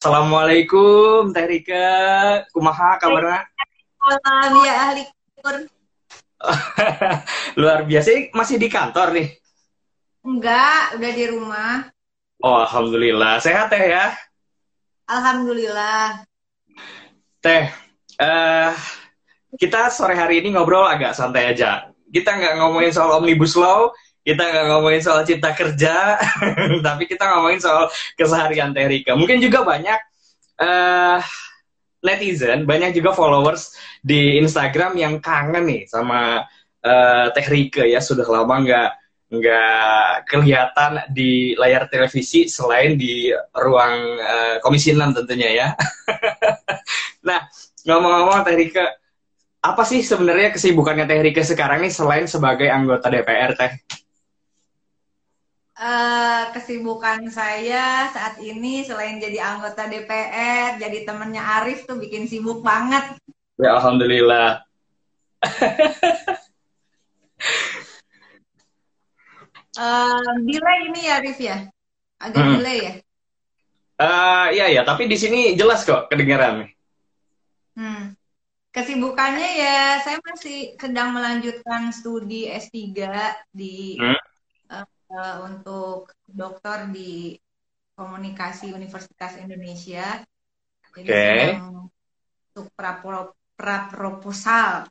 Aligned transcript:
Assalamualaikum 0.00 1.28
Teh 1.28 1.44
Rika. 1.44 1.92
Kumaha 2.56 2.96
kabarnya? 2.96 3.44
Salam 4.00 4.64
ya 4.64 4.74
ahli 4.88 5.04
kur. 5.36 5.60
Luar 7.60 7.84
biasa 7.84 8.32
masih 8.32 8.56
di 8.56 8.72
kantor 8.72 9.12
nih. 9.12 9.28
Enggak, 10.24 10.96
udah 10.96 11.12
di 11.12 11.24
rumah. 11.28 11.84
Oh, 12.40 12.64
alhamdulillah. 12.64 13.44
Sehat 13.44 13.68
Teh 13.68 13.92
ya? 13.92 14.16
Alhamdulillah. 15.04 16.24
Teh, 17.44 17.68
eh 18.16 18.72
kita 19.60 19.92
sore 19.92 20.16
hari 20.16 20.40
ini 20.40 20.56
ngobrol 20.56 20.88
agak 20.88 21.12
santai 21.12 21.52
aja. 21.52 21.92
Kita 22.08 22.40
nggak 22.40 22.56
ngomongin 22.56 22.88
soal 22.88 23.20
Omnibus 23.20 23.52
Law, 23.52 23.92
kita 24.30 24.42
nggak 24.46 24.66
ngomongin 24.70 25.02
soal 25.02 25.26
cipta 25.26 25.50
kerja, 25.50 26.14
tapi 26.86 27.10
kita 27.10 27.26
ngomongin 27.34 27.58
soal 27.58 27.90
keseharian 28.14 28.70
Teh 28.70 28.86
Rika. 28.86 29.18
Mungkin 29.18 29.42
juga 29.42 29.66
banyak 29.66 29.98
eh 30.60 31.18
netizen, 32.00 32.64
banyak 32.64 32.96
juga 32.96 33.10
followers 33.12 33.76
di 34.00 34.40
Instagram 34.40 34.96
yang 34.96 35.14
kangen 35.20 35.66
nih 35.68 35.82
sama 35.90 36.46
uh, 36.84 37.26
Teh 37.32 37.46
Rike 37.46 37.84
ya 37.84 38.00
sudah 38.00 38.24
lama 38.24 38.54
nggak 38.64 38.90
nggak 39.30 40.26
kelihatan 40.26 41.06
di 41.14 41.54
layar 41.54 41.86
televisi 41.86 42.50
selain 42.50 42.98
di 42.98 43.30
ruang 43.54 44.18
uh, 44.18 44.54
Komisi 44.58 44.90
6 44.90 45.22
tentunya 45.22 45.48
ya. 45.54 45.68
nah 47.28 47.46
ngomong-ngomong 47.86 48.42
Teh 48.42 48.56
Rike, 48.58 48.84
apa 49.60 49.82
sih 49.84 50.00
sebenarnya 50.02 50.56
kesibukannya 50.56 51.04
Teh 51.06 51.20
Rike 51.20 51.42
sekarang 51.44 51.84
nih 51.84 51.92
selain 51.92 52.26
sebagai 52.26 52.66
anggota 52.72 53.12
DPR 53.12 53.54
Teh? 53.54 53.72
Uh, 55.80 56.52
kesibukan 56.52 57.32
saya 57.32 58.12
saat 58.12 58.36
ini 58.36 58.84
selain 58.84 59.16
jadi 59.16 59.40
anggota 59.40 59.88
DPR, 59.88 60.76
jadi 60.76 61.08
temennya 61.08 61.40
Arif 61.40 61.88
tuh 61.88 61.96
bikin 61.96 62.28
sibuk 62.28 62.60
banget. 62.60 63.16
Ya 63.56 63.80
alhamdulillah. 63.80 64.60
uh, 69.80 70.32
delay 70.44 70.78
ini 70.92 71.00
ya 71.08 71.16
Arif 71.16 71.40
ya, 71.40 71.72
agak 72.20 72.44
hmm. 72.44 72.52
delay 72.60 72.78
ya. 72.84 72.92
Uh, 73.96 74.52
iya 74.52 74.66
ya, 74.68 74.84
tapi 74.84 75.08
di 75.08 75.16
sini 75.16 75.56
jelas 75.56 75.88
kok 75.88 76.12
kedengaran. 76.12 76.68
Hmm. 77.72 78.12
Kesibukannya 78.68 79.48
ya, 79.56 80.04
saya 80.04 80.20
masih 80.28 80.76
sedang 80.76 81.16
melanjutkan 81.16 81.88
studi 81.88 82.52
S3 82.52 82.76
di 83.48 83.96
hmm 83.96 84.20
uh, 84.70 84.86
untuk 85.44 86.14
dokter 86.24 86.86
di 86.90 87.34
komunikasi 87.98 88.72
Universitas 88.72 89.36
Indonesia. 89.36 90.22
Oke. 90.90 91.04
Okay. 91.04 91.58
Untuk 92.54 92.66
pra, 92.74 92.96
proposal. 93.90 94.88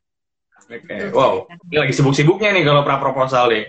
Oke. 0.67 0.85
Okay. 0.85 1.09
Wow. 1.09 1.47
Ini 1.71 1.77
lagi 1.81 1.93
sibuk-sibuknya 1.95 2.53
nih 2.53 2.63
kalau 2.67 2.83
pra 2.83 2.99
proposal 2.99 3.49
nih. 3.49 3.65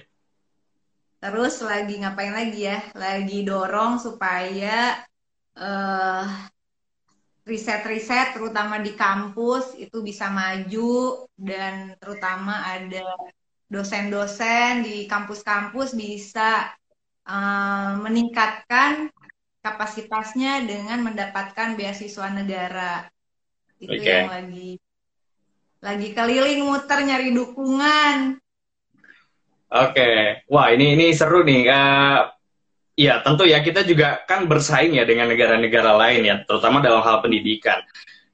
Terus 1.21 1.61
lagi 1.65 2.01
ngapain 2.01 2.33
lagi 2.33 2.61
ya? 2.65 2.79
Lagi 2.97 3.45
dorong 3.45 4.01
supaya 4.01 5.05
uh, 5.57 6.25
riset-riset 7.45 8.37
terutama 8.37 8.81
di 8.81 8.93
kampus 8.97 9.77
itu 9.77 10.01
bisa 10.01 10.29
maju 10.33 11.25
dan 11.37 11.97
terutama 12.01 12.65
ada 12.69 13.05
dosen-dosen 13.71 14.83
di 14.83 15.07
kampus-kampus 15.07 15.95
bisa 15.95 16.75
uh, 17.25 17.97
meningkatkan 18.03 19.15
kapasitasnya 19.63 20.67
dengan 20.67 21.07
mendapatkan 21.07 21.79
beasiswa 21.79 22.29
negara. 22.35 23.07
Itu 23.79 23.95
okay. 23.97 24.27
yang 24.27 24.29
lagi 24.29 24.71
lagi 25.81 26.09
keliling 26.13 26.67
muter 26.67 26.99
nyari 27.01 27.33
dukungan. 27.33 28.37
Oke, 29.71 29.95
okay. 29.95 30.19
wah 30.51 30.75
ini 30.75 30.99
ini 30.99 31.15
seru 31.15 31.47
nih. 31.47 31.71
Uh, 31.71 32.27
ya 32.99 33.23
tentu 33.23 33.47
ya 33.47 33.63
kita 33.63 33.87
juga 33.87 34.27
kan 34.27 34.51
bersaing 34.51 34.99
ya 34.99 35.07
dengan 35.07 35.31
negara-negara 35.31 35.95
lain 35.95 36.27
ya, 36.27 36.37
terutama 36.43 36.83
dalam 36.83 37.01
hal 37.07 37.23
pendidikan. 37.23 37.81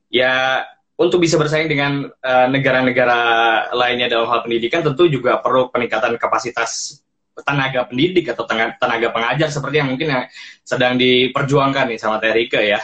Ya 0.08 0.64
untuk 0.96 1.20
bisa 1.20 1.36
bersaing 1.36 1.68
dengan 1.68 2.08
eh, 2.08 2.46
negara-negara 2.48 3.20
uh, 3.68 3.76
lainnya 3.76 4.08
dalam 4.08 4.32
hal 4.32 4.40
pendidikan 4.48 4.80
tentu 4.80 5.12
juga 5.12 5.44
perlu 5.44 5.68
peningkatan 5.68 6.16
kapasitas 6.16 7.04
tenaga 7.36 7.84
pendidik 7.84 8.32
atau 8.32 8.48
tenaga, 8.48 8.80
tenaga 8.80 9.08
pengajar 9.12 9.48
seperti 9.52 9.76
yang 9.84 9.92
mungkin 9.92 10.08
yang 10.08 10.24
sedang 10.64 10.96
diperjuangkan 10.96 11.92
nih 11.92 12.00
sama 12.00 12.16
Terike 12.16 12.64
ya. 12.64 12.80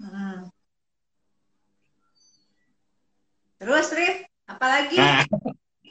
Hmm. 0.00 0.48
Terus 3.60 3.92
Rif, 3.92 4.16
apalagi? 4.48 4.96
Nah, 4.96 5.22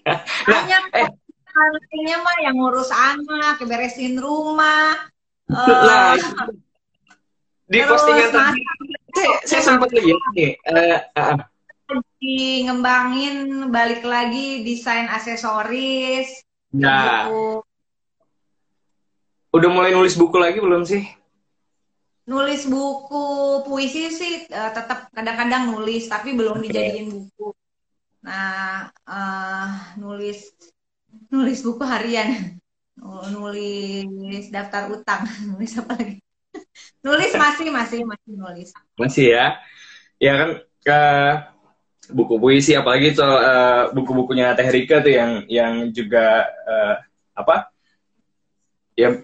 Banyak 0.50 0.84
nah, 0.90 1.06
eh. 1.06 2.18
mah 2.18 2.38
yang 2.42 2.58
ngurus 2.58 2.90
anak, 2.90 3.62
beresin 3.62 4.18
rumah. 4.18 4.98
Uh, 5.52 6.18
di 7.72 7.80
postingan 7.88 8.32
tadi 8.32 8.60
saya, 9.22 9.38
saya 9.46 9.62
sempat 9.62 9.90
lihat 9.94 10.22
nih 10.34 10.52
uh, 10.66 11.00
uh, 11.14 11.38
di 12.18 12.66
ngembangin 12.66 13.68
balik 13.70 14.02
lagi 14.02 14.66
desain 14.66 15.06
aksesoris 15.12 16.42
nah 16.74 17.28
buku. 17.28 17.62
udah 19.54 19.70
mulai 19.70 19.92
nulis 19.92 20.16
buku 20.16 20.38
lagi 20.40 20.64
belum 20.64 20.88
sih? 20.88 21.04
Nulis 22.32 22.64
buku 22.64 23.26
puisi 23.68 24.08
sih 24.08 24.48
uh, 24.48 24.72
tetap 24.72 25.12
kadang-kadang 25.12 25.76
nulis 25.76 26.08
tapi 26.08 26.32
belum 26.32 26.64
okay. 26.64 26.72
dijadiin 26.72 27.08
buku. 27.12 27.52
Nah 28.24 28.88
uh, 29.04 29.68
nulis 30.00 30.48
nulis 31.28 31.60
buku 31.60 31.84
harian. 31.84 32.56
Nulis 33.36 34.48
daftar 34.48 34.88
utang 34.96 35.28
nulis 35.52 35.76
apa 35.76 36.00
lagi 36.00 36.24
nulis 37.02 37.32
masih 37.34 37.68
masih 37.74 38.00
masih 38.06 38.32
nulis. 38.38 38.70
Masih 38.98 39.26
ya? 39.34 39.46
Ya 40.22 40.34
kan 40.38 40.50
ke 40.82 41.02
buku 42.14 42.38
puisi 42.38 42.78
apalagi 42.78 43.14
soal 43.14 43.38
uh, 43.42 43.84
buku-bukunya 43.94 44.54
Teh 44.54 44.70
Rika 44.70 45.02
tuh 45.02 45.14
yang 45.14 45.32
yang 45.50 45.74
juga 45.90 46.46
uh, 46.46 46.96
apa? 47.34 47.74
Ya 48.94 49.18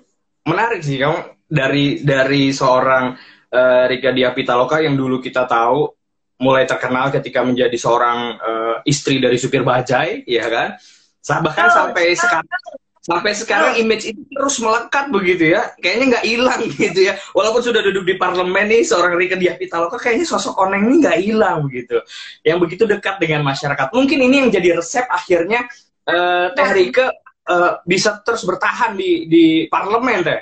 menarik 0.45 0.81
sih. 0.81 0.97
Kamu 0.97 1.45
dari 1.47 2.01
dari 2.01 2.49
seorang 2.49 3.13
uh, 3.53 3.83
Rika 3.85 4.11
Dia 4.11 4.33
Pitaloka 4.33 4.81
yang 4.81 4.97
dulu 4.97 5.21
kita 5.21 5.45
tahu 5.45 5.93
mulai 6.37 6.69
terkenal 6.69 7.09
ketika 7.09 7.41
menjadi 7.41 7.77
seorang 7.77 8.19
uh, 8.37 8.75
istri 8.85 9.17
dari 9.21 9.37
supir 9.37 9.61
bajai 9.61 10.25
ya 10.25 10.45
kan? 10.49 10.77
Bahkan 11.27 11.67
oh, 11.67 11.73
sampai 11.73 12.15
sekarang 12.15 12.47
sampai 13.07 13.31
sekarang 13.31 13.79
image 13.79 14.11
itu 14.11 14.19
terus 14.27 14.59
melekat 14.59 15.07
begitu 15.07 15.55
ya. 15.55 15.71
Kayaknya 15.79 16.05
nggak 16.11 16.25
hilang 16.27 16.61
gitu 16.75 16.99
ya. 17.07 17.13
Walaupun 17.31 17.63
sudah 17.63 17.79
duduk 17.79 18.03
di 18.03 18.19
parlemen 18.19 18.67
nih 18.67 18.83
seorang 18.83 19.15
Rika 19.15 19.39
Diah 19.39 19.55
Pitaloka 19.55 19.95
kayaknya 19.95 20.27
sosok 20.27 20.59
Oneng 20.59 20.91
ini 20.91 20.95
nggak 21.07 21.17
hilang 21.23 21.63
begitu 21.63 22.03
yang 22.43 22.59
begitu 22.59 22.83
dekat 22.83 23.15
dengan 23.23 23.47
masyarakat. 23.47 23.95
Mungkin 23.95 24.19
ini 24.19 24.35
yang 24.43 24.49
jadi 24.51 24.75
resep 24.75 25.07
akhirnya 25.07 25.63
uh, 26.03 26.51
Teh 26.51 26.69
Rika 26.75 27.07
uh, 27.47 27.79
bisa 27.87 28.19
terus 28.27 28.43
bertahan 28.43 28.99
di 28.99 29.31
di 29.31 29.45
parlemen 29.71 30.27
teh. 30.27 30.41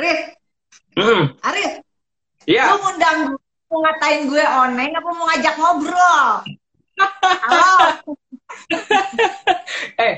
Rif 0.00 0.20
hmm. 0.96 1.22
Arif. 1.44 1.72
Ya 2.48 2.72
lu 2.72 2.80
ngundang 2.80 3.36
mau 3.68 3.78
ngatain 3.84 4.32
gue 4.32 4.44
Oneng 4.44 4.90
apa 4.96 5.08
mau 5.12 5.24
ngajak 5.28 5.54
ngobrol? 5.60 6.24
Halo 7.44 8.00
eh, 10.06 10.14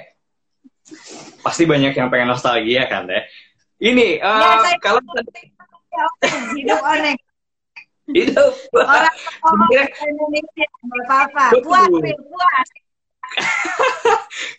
pasti 1.44 1.64
banyak 1.68 1.92
yang 1.92 2.08
pengen 2.08 2.32
nostalgia 2.32 2.88
kan 2.88 3.08
deh. 3.08 3.24
Ini 3.84 4.22
uh, 4.22 4.64
ya, 4.64 4.78
kalau 4.80 5.00
hidup 6.56 6.80
aneh. 6.82 7.16
Hidup. 8.04 8.52
Orang 8.76 9.12
Indonesia 10.08 10.66
apa-apa. 11.08 11.44
Puas, 11.64 11.88
puas. 12.32 12.68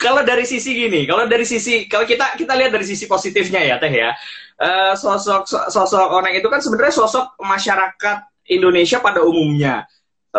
kalau 0.02 0.26
dari 0.26 0.44
sisi 0.44 0.74
gini, 0.76 1.06
kalau 1.08 1.30
dari 1.30 1.46
sisi 1.46 1.86
kalau 1.88 2.04
kita 2.04 2.36
kita 2.36 2.54
lihat 2.58 2.74
dari 2.74 2.84
sisi 2.84 3.06
positifnya 3.06 3.62
ya 3.62 3.76
Teh 3.78 3.94
ya. 3.94 4.12
Uh, 4.56 4.96
sosok 4.96 5.44
sosok 5.68 6.16
orang 6.16 6.32
itu 6.32 6.48
kan 6.48 6.64
sebenarnya 6.64 6.96
sosok 6.96 7.36
masyarakat 7.44 8.18
Indonesia 8.48 9.04
pada 9.04 9.20
umumnya 9.20 9.84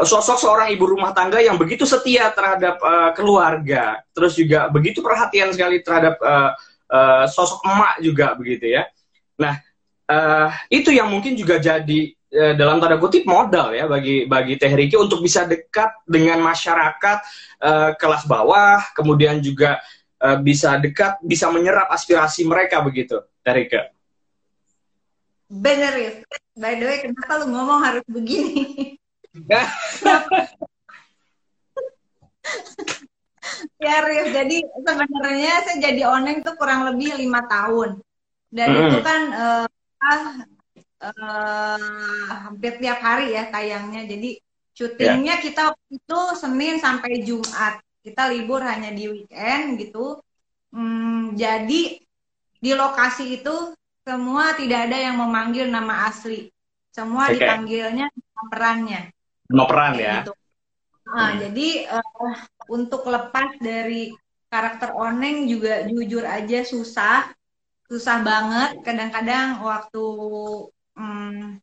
sosok 0.04 0.36
seorang 0.36 0.68
ibu 0.74 0.84
rumah 0.84 1.16
tangga 1.16 1.40
yang 1.40 1.56
begitu 1.56 1.88
setia 1.88 2.28
terhadap 2.34 2.76
uh, 2.84 3.16
keluarga, 3.16 4.04
terus 4.12 4.36
juga 4.36 4.68
begitu 4.68 5.00
perhatian 5.00 5.48
sekali 5.56 5.80
terhadap 5.80 6.20
uh, 6.20 6.52
uh, 6.92 7.24
sosok 7.24 7.64
emak 7.64 8.04
juga 8.04 8.36
begitu 8.36 8.76
ya. 8.76 8.84
Nah, 9.40 9.56
uh, 10.10 10.52
itu 10.68 10.92
yang 10.92 11.08
mungkin 11.08 11.32
juga 11.32 11.56
jadi 11.56 12.12
uh, 12.12 12.52
dalam 12.58 12.76
tanda 12.76 13.00
kutip 13.00 13.24
modal 13.24 13.72
ya 13.72 13.88
bagi 13.88 14.28
bagi 14.28 14.60
Teh 14.60 14.68
Riki 14.68 15.00
untuk 15.00 15.24
bisa 15.24 15.48
dekat 15.48 16.04
dengan 16.04 16.44
masyarakat 16.44 17.18
uh, 17.64 17.90
kelas 17.96 18.28
bawah, 18.28 18.82
kemudian 18.92 19.40
juga 19.40 19.80
uh, 20.20 20.36
bisa 20.36 20.76
dekat, 20.76 21.16
bisa 21.24 21.48
menyerap 21.48 21.88
aspirasi 21.88 22.44
mereka 22.44 22.84
begitu, 22.84 23.24
Teh 23.40 23.54
Riki. 23.54 23.80
bener 25.46 25.94
ya. 25.94 26.12
By 26.56 26.80
the 26.80 26.84
way, 26.88 26.98
kenapa 27.04 27.44
lu 27.44 27.52
ngomong 27.52 27.80
harus 27.84 28.04
begini? 28.08 28.95
ya 33.84 33.96
Rif, 34.04 34.26
jadi 34.32 34.56
sebenarnya 34.64 35.52
saya 35.64 35.76
jadi 35.80 36.02
oneng 36.08 36.42
tuh 36.42 36.56
kurang 36.56 36.84
lebih 36.88 37.14
lima 37.20 37.44
tahun. 37.46 38.00
Dan 38.48 38.68
mm. 38.72 38.88
itu 38.88 38.98
kan 39.04 39.20
uh, 39.34 39.66
uh, 41.02 41.78
hampir 42.48 42.80
tiap 42.80 43.00
hari 43.02 43.32
ya 43.36 43.50
tayangnya. 43.52 44.08
Jadi 44.08 44.40
syutingnya 44.72 45.34
yeah. 45.40 45.44
kita 45.44 45.64
itu 45.92 46.20
Senin 46.36 46.80
sampai 46.80 47.20
Jumat. 47.24 47.80
Kita 48.00 48.30
libur 48.30 48.62
hanya 48.62 48.94
di 48.94 49.10
weekend 49.10 49.82
gitu. 49.82 50.22
Hmm, 50.70 51.34
jadi 51.34 51.98
di 52.56 52.72
lokasi 52.72 53.42
itu 53.42 53.74
semua 54.06 54.54
tidak 54.54 54.86
ada 54.86 55.10
yang 55.10 55.18
memanggil 55.18 55.66
nama 55.66 56.06
asli. 56.06 56.46
Semua 56.94 57.28
okay. 57.28 57.42
dipanggilnya 57.42 58.06
perannya. 58.48 59.15
Nama 59.50 59.64
peran 59.66 59.94
ya. 59.98 60.14
Gitu. 60.22 60.34
Nah, 61.06 61.30
hmm. 61.30 61.38
jadi 61.38 61.68
uh, 61.94 62.34
untuk 62.66 63.06
lepas 63.06 63.54
dari 63.62 64.10
karakter 64.50 64.94
Oneng 64.94 65.46
juga 65.46 65.86
jujur 65.86 66.26
aja 66.26 66.66
susah, 66.66 67.30
susah 67.86 68.18
banget. 68.26 68.82
Kadang-kadang 68.82 69.62
waktu, 69.62 70.06
um, 70.98 71.58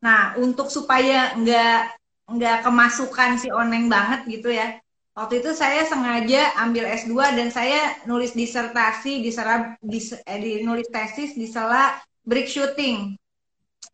nah 0.00 0.36
untuk 0.40 0.72
supaya 0.72 1.36
nggak 1.36 1.96
nggak 2.26 2.58
kemasukan 2.64 3.38
si 3.38 3.52
Oneng 3.52 3.92
banget 3.92 4.24
gitu 4.26 4.48
ya. 4.48 4.80
Waktu 5.16 5.40
itu 5.40 5.56
saya 5.56 5.80
sengaja 5.88 6.52
ambil 6.60 6.92
S2 6.92 7.40
dan 7.40 7.48
saya 7.48 7.96
nulis 8.04 8.36
disertasi 8.36 9.24
di 9.24 9.32
sela 9.32 9.72
di, 9.80 9.96
eh, 10.28 10.38
di 10.40 10.52
nulis 10.60 10.92
tesis 10.92 11.32
di 11.32 11.48
sela 11.48 11.96
break 12.20 12.48
shooting. 12.48 13.16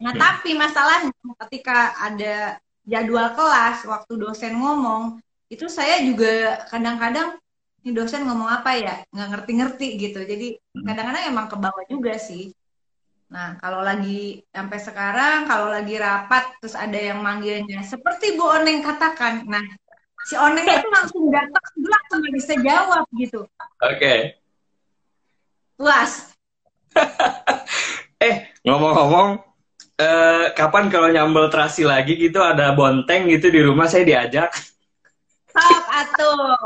Nah, 0.02 0.10
hmm. 0.10 0.18
tapi 0.18 0.50
masalahnya 0.58 1.14
ketika 1.46 1.94
ada 1.94 2.58
jadwal 2.86 3.34
kelas 3.34 3.86
waktu 3.86 4.12
dosen 4.18 4.58
ngomong, 4.58 5.22
itu 5.52 5.68
saya 5.68 6.00
juga 6.02 6.64
kadang-kadang 6.72 7.38
ini 7.82 7.92
dosen 7.92 8.22
ngomong 8.24 8.48
apa 8.48 8.78
ya? 8.78 8.94
Nggak 9.10 9.28
ngerti-ngerti 9.36 9.88
gitu. 9.98 10.20
Jadi 10.22 10.54
hmm. 10.56 10.86
kadang-kadang 10.86 11.24
emang 11.28 11.46
ke 11.50 11.56
bawah 11.58 11.84
juga 11.90 12.14
sih. 12.16 12.54
Nah 13.32 13.56
kalau 13.58 13.80
lagi 13.80 14.44
sampai 14.52 14.78
sekarang 14.78 15.38
kalau 15.48 15.72
lagi 15.72 15.96
rapat 15.96 16.52
terus 16.60 16.76
ada 16.76 16.94
yang 16.94 17.24
manggilnya 17.24 17.82
seperti 17.82 18.36
Bu 18.38 18.44
Oneng 18.44 18.84
katakan. 18.86 19.48
Nah 19.48 19.64
si 20.28 20.38
Oneng 20.38 20.62
itu 20.62 20.88
langsung 20.92 21.26
datang 21.32 21.64
langsung 21.80 22.18
nggak 22.22 22.34
bisa 22.38 22.54
jawab 22.60 23.04
gitu. 23.18 23.40
Oke. 23.82 23.98
Okay. 23.98 24.18
puas 25.72 26.30
eh 28.22 28.46
ngomong-ngomong 28.62 29.51
eh, 30.02 30.44
kapan 30.58 30.90
kalau 30.90 31.08
nyambel 31.14 31.46
terasi 31.46 31.86
lagi 31.86 32.18
gitu 32.18 32.42
ada 32.42 32.74
bonteng 32.74 33.30
gitu 33.30 33.54
di 33.54 33.62
rumah 33.62 33.86
saya 33.86 34.02
diajak. 34.02 34.50
Sok 35.54 35.84
atuh 35.86 36.58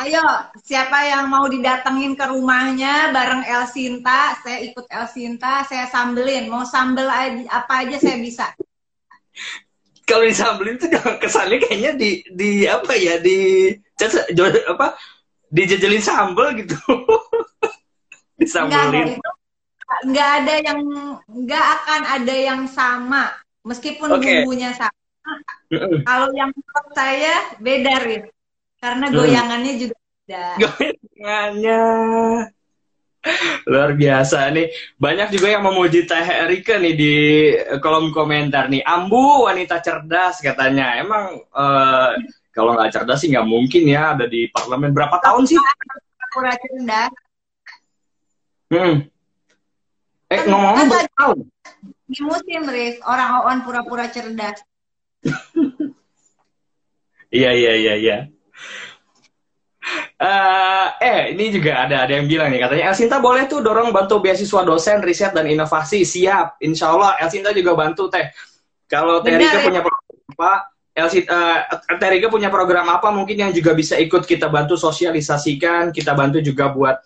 ayo 0.00 0.24
siapa 0.64 1.04
yang 1.04 1.28
mau 1.28 1.44
didatengin 1.44 2.16
ke 2.16 2.24
rumahnya 2.24 3.12
bareng 3.12 3.44
El 3.44 3.68
Sinta 3.68 4.32
saya 4.40 4.64
ikut 4.64 4.88
El 4.88 5.06
Sinta 5.08 5.64
saya 5.64 5.88
sambelin. 5.88 6.48
Mau 6.48 6.64
sambel 6.64 7.08
apa 7.48 7.84
aja 7.84 7.96
saya 8.00 8.16
bisa. 8.20 8.52
Kalau 10.08 10.26
disambelin 10.26 10.74
tuh 10.80 10.90
kesannya 11.22 11.62
kayaknya 11.62 11.92
di 11.94 12.10
di 12.34 12.50
apa 12.66 12.98
ya 12.98 13.22
di 13.22 13.70
apa 14.66 14.98
dijejelin 15.50 16.02
sambel 16.02 16.64
gitu. 16.64 16.78
Disambelin. 18.40 19.20
nggak, 19.20 19.36
nggak 20.06 20.30
ada 20.42 20.54
yang 20.62 20.80
nggak 21.26 21.64
akan 21.80 22.00
ada 22.18 22.34
yang 22.34 22.60
sama. 22.70 23.34
Meskipun 23.60 24.08
okay. 24.16 24.40
bumbunya 24.40 24.72
sama 24.72 25.00
kalau 26.02 26.28
yang 26.34 26.50
menurut 26.50 26.88
saya 26.94 27.34
beda 27.62 27.94
Rif 28.02 28.24
karena 28.82 29.06
goyangannya 29.12 29.72
juga 29.78 29.96
beda. 29.96 30.44
Goyangannya. 30.58 31.82
Luar 33.68 33.90
biasa 33.92 34.48
nih. 34.56 34.72
Banyak 34.96 35.28
juga 35.36 35.52
yang 35.52 35.62
memuji 35.62 36.08
Teh 36.08 36.24
Erika 36.24 36.80
nih 36.80 36.94
di 36.96 37.14
kolom 37.78 38.10
komentar 38.10 38.72
nih. 38.72 38.80
Ambu 38.80 39.44
wanita 39.44 39.78
cerdas 39.84 40.40
katanya. 40.40 40.96
Emang 40.96 41.44
uh, 41.52 42.16
kalau 42.50 42.74
nggak 42.74 42.96
cerdas 42.96 43.20
sih 43.20 43.28
nggak 43.28 43.46
mungkin 43.46 43.84
ya 43.84 44.16
ada 44.16 44.24
di 44.24 44.48
parlemen. 44.48 44.96
Berapa 44.96 45.20
tahun 45.20 45.44
sih? 45.44 45.60
Pura 46.32 46.56
cerdas. 46.56 47.12
Hmm. 48.70 49.06
Eh 50.30 50.40
ngomong-ngomong 50.46 50.78
kan 50.78 50.86
berapa 50.88 51.10
tahun 51.18 51.38
di 52.10 52.20
musim 52.26 52.62
Rif 52.66 52.98
orang 53.06 53.46
on 53.46 53.58
pura-pura 53.62 54.10
cerdas. 54.10 54.58
Iya 57.30 57.54
iya 57.54 57.72
iya 57.78 57.94
iya. 57.94 58.16
Uh, 60.18 60.90
eh, 60.98 61.30
ini 61.32 61.54
juga 61.54 61.86
ada 61.86 62.02
ada 62.02 62.12
yang 62.18 62.26
bilang 62.26 62.50
nih 62.50 62.60
katanya 62.60 62.90
Elsinta 62.90 63.22
boleh 63.22 63.46
tuh 63.46 63.62
dorong 63.62 63.94
bantu 63.94 64.18
beasiswa 64.18 64.66
dosen 64.66 64.98
riset 64.98 65.30
dan 65.30 65.46
inovasi. 65.46 66.02
Siap, 66.02 66.58
Insya 66.58 66.90
Allah 66.90 67.14
Elsinta 67.22 67.54
juga 67.54 67.78
bantu 67.78 68.10
teh. 68.10 68.34
Kalau 68.90 69.22
Terika 69.22 69.62
ya. 69.62 69.64
punya 69.64 69.80
program 69.80 70.18
apa, 70.34 70.52
Elsinta, 70.90 71.38
uh, 71.70 71.98
Terika 72.02 72.26
punya 72.26 72.50
program 72.50 72.90
apa 72.90 73.14
mungkin 73.14 73.38
yang 73.46 73.54
juga 73.54 73.78
bisa 73.78 73.94
ikut 73.94 74.26
kita 74.26 74.50
bantu 74.50 74.74
sosialisasikan, 74.74 75.94
kita 75.94 76.18
bantu 76.18 76.42
juga 76.42 76.74
buat 76.74 76.98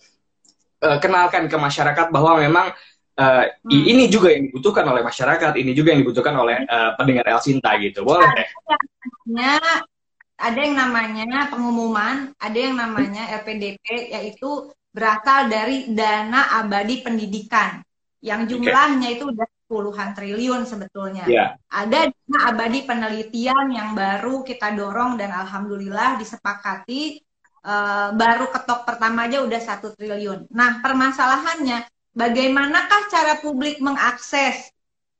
uh, 0.88 0.98
kenalkan 1.04 1.52
ke 1.52 1.56
masyarakat 1.60 2.08
bahwa 2.08 2.40
memang 2.40 2.72
uh, 3.18 3.44
hmm. 3.46 3.84
ini 3.84 4.04
juga 4.10 4.34
yang 4.34 4.50
dibutuhkan 4.50 4.84
oleh 4.86 5.02
masyarakat, 5.02 5.52
ini 5.58 5.72
juga 5.72 5.94
yang 5.94 6.00
dibutuhkan 6.02 6.34
oleh 6.34 6.66
uh, 6.66 6.94
pendengar 6.98 7.24
Elsinta 7.28 7.74
gitu, 7.78 8.02
boleh 8.02 8.28
teh? 8.34 8.48
ada 10.34 10.58
yang 10.58 10.74
namanya 10.74 11.46
pengumuman, 11.46 12.34
ada 12.36 12.58
yang 12.58 12.74
namanya 12.74 13.30
LPDP, 13.40 14.10
yaitu 14.10 14.68
berasal 14.90 15.46
dari 15.46 15.90
dana 15.90 16.58
abadi 16.58 17.06
pendidikan, 17.06 17.82
yang 18.18 18.46
jumlahnya 18.46 19.14
okay. 19.14 19.16
itu 19.18 19.24
udah 19.30 19.48
puluhan 19.64 20.12
triliun 20.12 20.62
sebetulnya. 20.68 21.24
Yeah. 21.26 21.56
Ada 21.70 22.12
dana 22.12 22.38
abadi 22.52 22.84
penelitian 22.84 23.72
yang 23.72 23.96
baru 23.96 24.44
kita 24.44 24.74
dorong 24.76 25.16
dan 25.16 25.32
alhamdulillah 25.32 26.20
disepakati 26.20 27.24
uh, 27.64 28.12
baru 28.14 28.52
ketok 28.52 28.84
pertama 28.84 29.26
aja 29.26 29.42
udah 29.42 29.60
satu 29.60 29.96
triliun. 29.96 30.52
Nah 30.52 30.84
permasalahannya, 30.84 31.88
bagaimanakah 32.14 33.10
cara 33.10 33.42
publik 33.42 33.82
mengakses? 33.82 34.70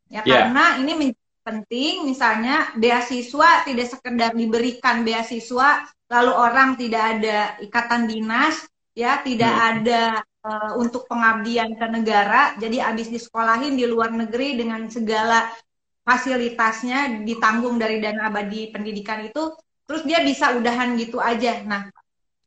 Ya 0.08 0.22
yeah. 0.22 0.48
karena 0.48 0.78
ini 0.80 1.12
penting 1.44 2.08
misalnya 2.08 2.72
beasiswa 2.80 3.68
tidak 3.68 3.92
sekedar 3.92 4.32
diberikan 4.32 5.04
beasiswa 5.04 5.84
lalu 6.08 6.32
orang 6.32 6.80
tidak 6.80 7.02
ada 7.18 7.60
ikatan 7.60 8.08
dinas 8.08 8.64
ya 8.96 9.20
tidak 9.20 9.52
hmm. 9.52 9.68
ada 9.68 10.02
uh, 10.40 10.72
untuk 10.80 11.04
pengabdian 11.04 11.76
ke 11.76 11.86
negara 11.92 12.56
jadi 12.56 12.88
habis 12.88 13.12
disekolahin 13.12 13.76
di 13.76 13.84
luar 13.84 14.08
negeri 14.16 14.56
dengan 14.56 14.88
segala 14.88 15.52
fasilitasnya 16.00 17.24
ditanggung 17.28 17.76
dari 17.76 18.00
dana 18.00 18.32
abadi 18.32 18.72
pendidikan 18.72 19.28
itu 19.28 19.52
terus 19.84 20.00
dia 20.08 20.24
bisa 20.24 20.56
udahan 20.56 20.96
gitu 20.96 21.20
aja 21.20 21.60
nah 21.68 21.92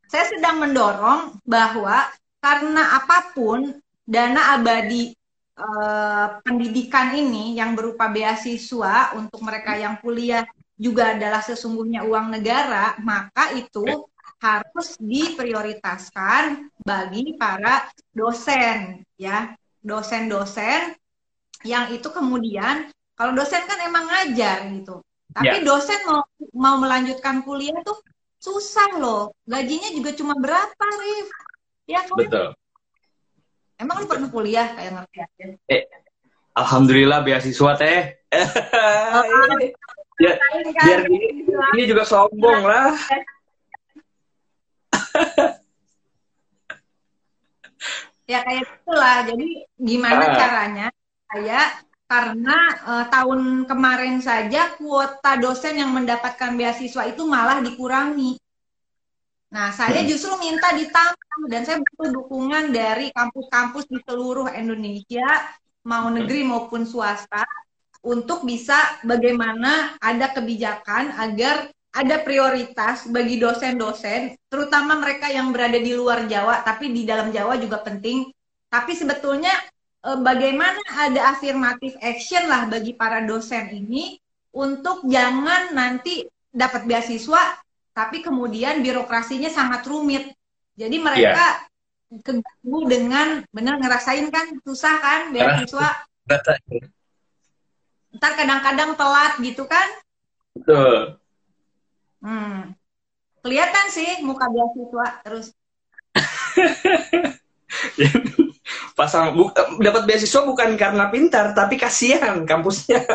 saya 0.10 0.26
sedang 0.32 0.58
mendorong 0.58 1.38
bahwa 1.46 2.10
karena 2.42 2.98
apa 2.98 3.36
pun 3.38 3.78
dana 4.08 4.56
abadi 4.56 5.18
Eh, 5.58 6.28
pendidikan 6.46 7.18
ini 7.18 7.58
yang 7.58 7.74
berupa 7.74 8.14
beasiswa 8.14 9.18
untuk 9.18 9.42
mereka 9.42 9.74
yang 9.74 9.98
kuliah 9.98 10.46
juga 10.78 11.18
adalah 11.18 11.42
sesungguhnya 11.42 12.06
uang 12.06 12.30
negara, 12.38 12.94
maka 13.02 13.58
itu 13.58 14.06
harus 14.38 14.94
diprioritaskan 15.02 16.70
bagi 16.86 17.34
para 17.42 17.90
dosen 18.14 19.02
ya, 19.18 19.50
dosen-dosen 19.82 20.94
yang 21.66 21.90
itu 21.90 22.06
kemudian 22.14 22.94
kalau 23.18 23.34
dosen 23.34 23.66
kan 23.66 23.82
emang 23.82 24.06
ngajar 24.06 24.62
gitu. 24.78 25.02
Tapi 25.34 25.58
yeah. 25.58 25.66
dosen 25.66 25.98
mau 26.06 26.22
mau 26.54 26.78
melanjutkan 26.78 27.42
kuliah 27.42 27.82
tuh 27.82 27.98
susah 28.38 29.02
loh. 29.02 29.34
Gajinya 29.50 29.90
juga 29.90 30.14
cuma 30.14 30.38
berapa, 30.38 30.86
Rif? 31.02 31.30
Ya 31.90 32.06
kan? 32.06 32.14
Betul. 32.14 32.54
Emang 33.78 34.02
lu 34.02 34.10
pernah 34.10 34.26
kuliah 34.34 34.74
kayak 34.74 34.98
ngerti 34.98 35.18
aja? 35.22 35.54
Eh, 35.70 35.86
Alhamdulillah 36.58 37.22
beasiswa 37.22 37.78
teh. 37.78 38.18
Oh, 38.34 39.22
ya, 40.26 40.34
biar 40.82 41.06
ini, 41.06 41.46
ini 41.78 41.84
juga 41.86 42.02
sombong 42.02 42.66
lah. 42.66 42.98
ya 48.32 48.42
kayak 48.42 48.66
itulah. 48.66 49.30
Jadi 49.30 49.70
gimana 49.78 50.26
ah. 50.26 50.34
caranya 50.34 50.90
saya 51.30 51.86
karena 52.10 52.58
uh, 52.82 53.06
tahun 53.14 53.70
kemarin 53.70 54.26
saja 54.26 54.74
kuota 54.80 55.38
dosen 55.38 55.78
yang 55.78 55.94
mendapatkan 55.94 56.58
beasiswa 56.58 57.06
itu 57.06 57.30
malah 57.30 57.62
dikurangi. 57.62 58.42
Nah, 59.48 59.72
saya 59.72 60.04
justru 60.04 60.36
minta 60.44 60.76
ditambah 60.76 61.48
dan 61.48 61.64
saya 61.64 61.80
butuh 61.80 62.10
dukungan 62.12 62.76
dari 62.76 63.16
kampus-kampus 63.16 63.88
di 63.88 64.00
seluruh 64.04 64.52
Indonesia 64.52 65.24
mau 65.88 66.12
negeri 66.12 66.44
maupun 66.44 66.84
swasta 66.84 67.48
untuk 68.04 68.44
bisa 68.44 68.76
bagaimana 69.08 69.96
ada 70.04 70.36
kebijakan 70.36 71.16
agar 71.16 71.72
ada 71.96 72.22
prioritas 72.22 73.10
bagi 73.10 73.42
dosen-dosen, 73.42 74.38
terutama 74.52 75.00
mereka 75.02 75.32
yang 75.34 75.50
berada 75.50 75.82
di 75.82 75.98
luar 75.98 76.30
Jawa, 76.30 76.62
tapi 76.62 76.94
di 76.94 77.08
dalam 77.08 77.34
Jawa 77.34 77.58
juga 77.58 77.82
penting. 77.82 78.30
Tapi 78.70 78.94
sebetulnya 78.94 79.56
eh, 80.06 80.20
bagaimana 80.20 80.78
ada 80.94 81.34
afirmatif 81.34 81.98
action 82.04 82.46
lah 82.46 82.70
bagi 82.70 82.94
para 82.94 83.24
dosen 83.26 83.72
ini 83.74 84.20
untuk 84.54 85.10
jangan 85.10 85.74
nanti 85.74 86.28
dapat 86.54 86.86
beasiswa, 86.86 87.66
tapi 87.98 88.22
kemudian 88.22 88.86
birokrasinya 88.86 89.50
sangat 89.50 89.82
rumit. 89.90 90.30
Jadi 90.78 91.02
mereka 91.02 91.66
yeah. 92.14 92.22
keganggu 92.22 92.80
dengan 92.86 93.42
benar 93.50 93.82
ngerasain 93.82 94.30
kan 94.30 94.62
susah 94.62 95.02
kan 95.02 95.34
beasiswa. 95.34 96.06
Ntar 98.14 98.32
kadang-kadang 98.38 98.94
telat 98.94 99.42
gitu 99.42 99.66
kan? 99.66 99.90
Betul. 100.54 101.18
Hmm. 102.22 102.78
Kelihatan 103.42 103.86
sih 103.90 104.22
muka 104.22 104.46
beasiswa 104.46 105.08
terus. 105.26 105.48
Pasang 108.98 109.34
bu, 109.34 109.50
dapat 109.82 110.06
beasiswa 110.06 110.46
bukan 110.46 110.78
karena 110.78 111.10
pintar, 111.10 111.58
tapi 111.58 111.82
kasihan 111.82 112.46
kampusnya. 112.46 113.02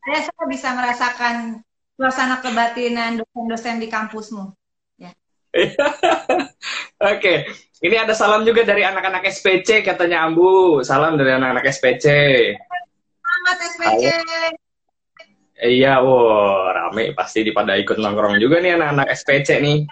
Saya, 0.00 0.26
saya 0.26 0.46
bisa 0.50 0.74
merasakan 0.74 1.62
suasana 2.00 2.40
kebatinan 2.40 3.20
dosen-dosen 3.20 3.76
di 3.76 3.92
kampusmu. 3.92 4.56
Ya. 4.96 5.12
Oke, 7.12 7.44
ini 7.84 7.96
ada 8.00 8.16
salam 8.16 8.48
juga 8.48 8.64
dari 8.64 8.80
anak-anak 8.88 9.28
SPC 9.28 9.84
katanya 9.84 10.24
Ambu. 10.24 10.80
Salam 10.80 11.20
dari 11.20 11.36
anak-anak 11.36 11.68
SPC. 11.68 12.06
Selamat 13.20 13.56
SPC. 13.68 14.04
Iya, 15.60 16.00
wow, 16.00 16.72
rame 16.72 17.12
pasti 17.12 17.44
di 17.44 17.52
pada 17.52 17.76
ikut 17.76 18.00
nongkrong 18.00 18.40
juga 18.40 18.64
nih 18.64 18.80
anak-anak 18.80 19.12
SPC 19.12 19.60
nih. 19.60 19.84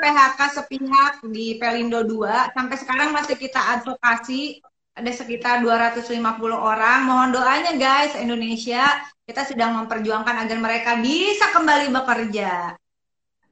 PHK 0.00 0.40
sepihak 0.60 1.24
di 1.28 1.56
Pelindo 1.56 2.04
2 2.04 2.52
sampai 2.52 2.76
sekarang 2.76 3.16
masih 3.16 3.36
kita 3.40 3.80
advokasi 3.80 4.60
ada 4.94 5.10
sekitar 5.14 5.62
250 5.62 6.16
orang. 6.54 7.06
Mohon 7.06 7.30
doanya 7.40 7.72
guys 7.78 8.14
Indonesia 8.18 8.86
kita 9.24 9.46
sedang 9.46 9.78
memperjuangkan 9.82 10.36
agar 10.46 10.58
mereka 10.58 10.90
bisa 10.98 11.54
kembali 11.54 11.94
bekerja. 11.94 12.74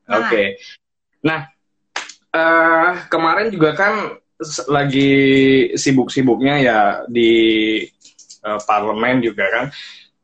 Nah. 0.09 0.17
Oke. 0.19 0.29
Okay. 0.29 0.47
Nah, 1.23 1.41
uh, 2.35 2.91
kemarin 3.07 3.49
juga 3.51 3.75
kan 3.75 4.19
lagi 4.71 5.11
sibuk-sibuknya 5.75 6.55
ya 6.63 6.79
di 7.11 7.83
uh, 8.47 8.61
parlemen 8.63 9.19
juga 9.19 9.45
kan 9.51 9.67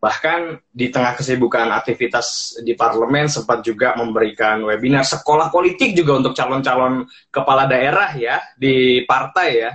Bahkan 0.04 0.68
di 0.68 0.92
tengah 0.92 1.16
kesibukan 1.16 1.73
aktivitas 1.80 2.61
di 2.61 2.76
parlemen 2.76 3.25
sempat 3.25 3.64
juga 3.64 3.97
memberikan 3.97 4.61
webinar 4.68 5.00
sekolah 5.00 5.49
politik 5.49 5.97
juga 5.97 6.21
untuk 6.21 6.37
calon-calon 6.37 7.09
kepala 7.33 7.64
daerah 7.64 8.12
ya 8.12 8.37
di 8.52 9.00
partai 9.09 9.49
ya. 9.56 9.73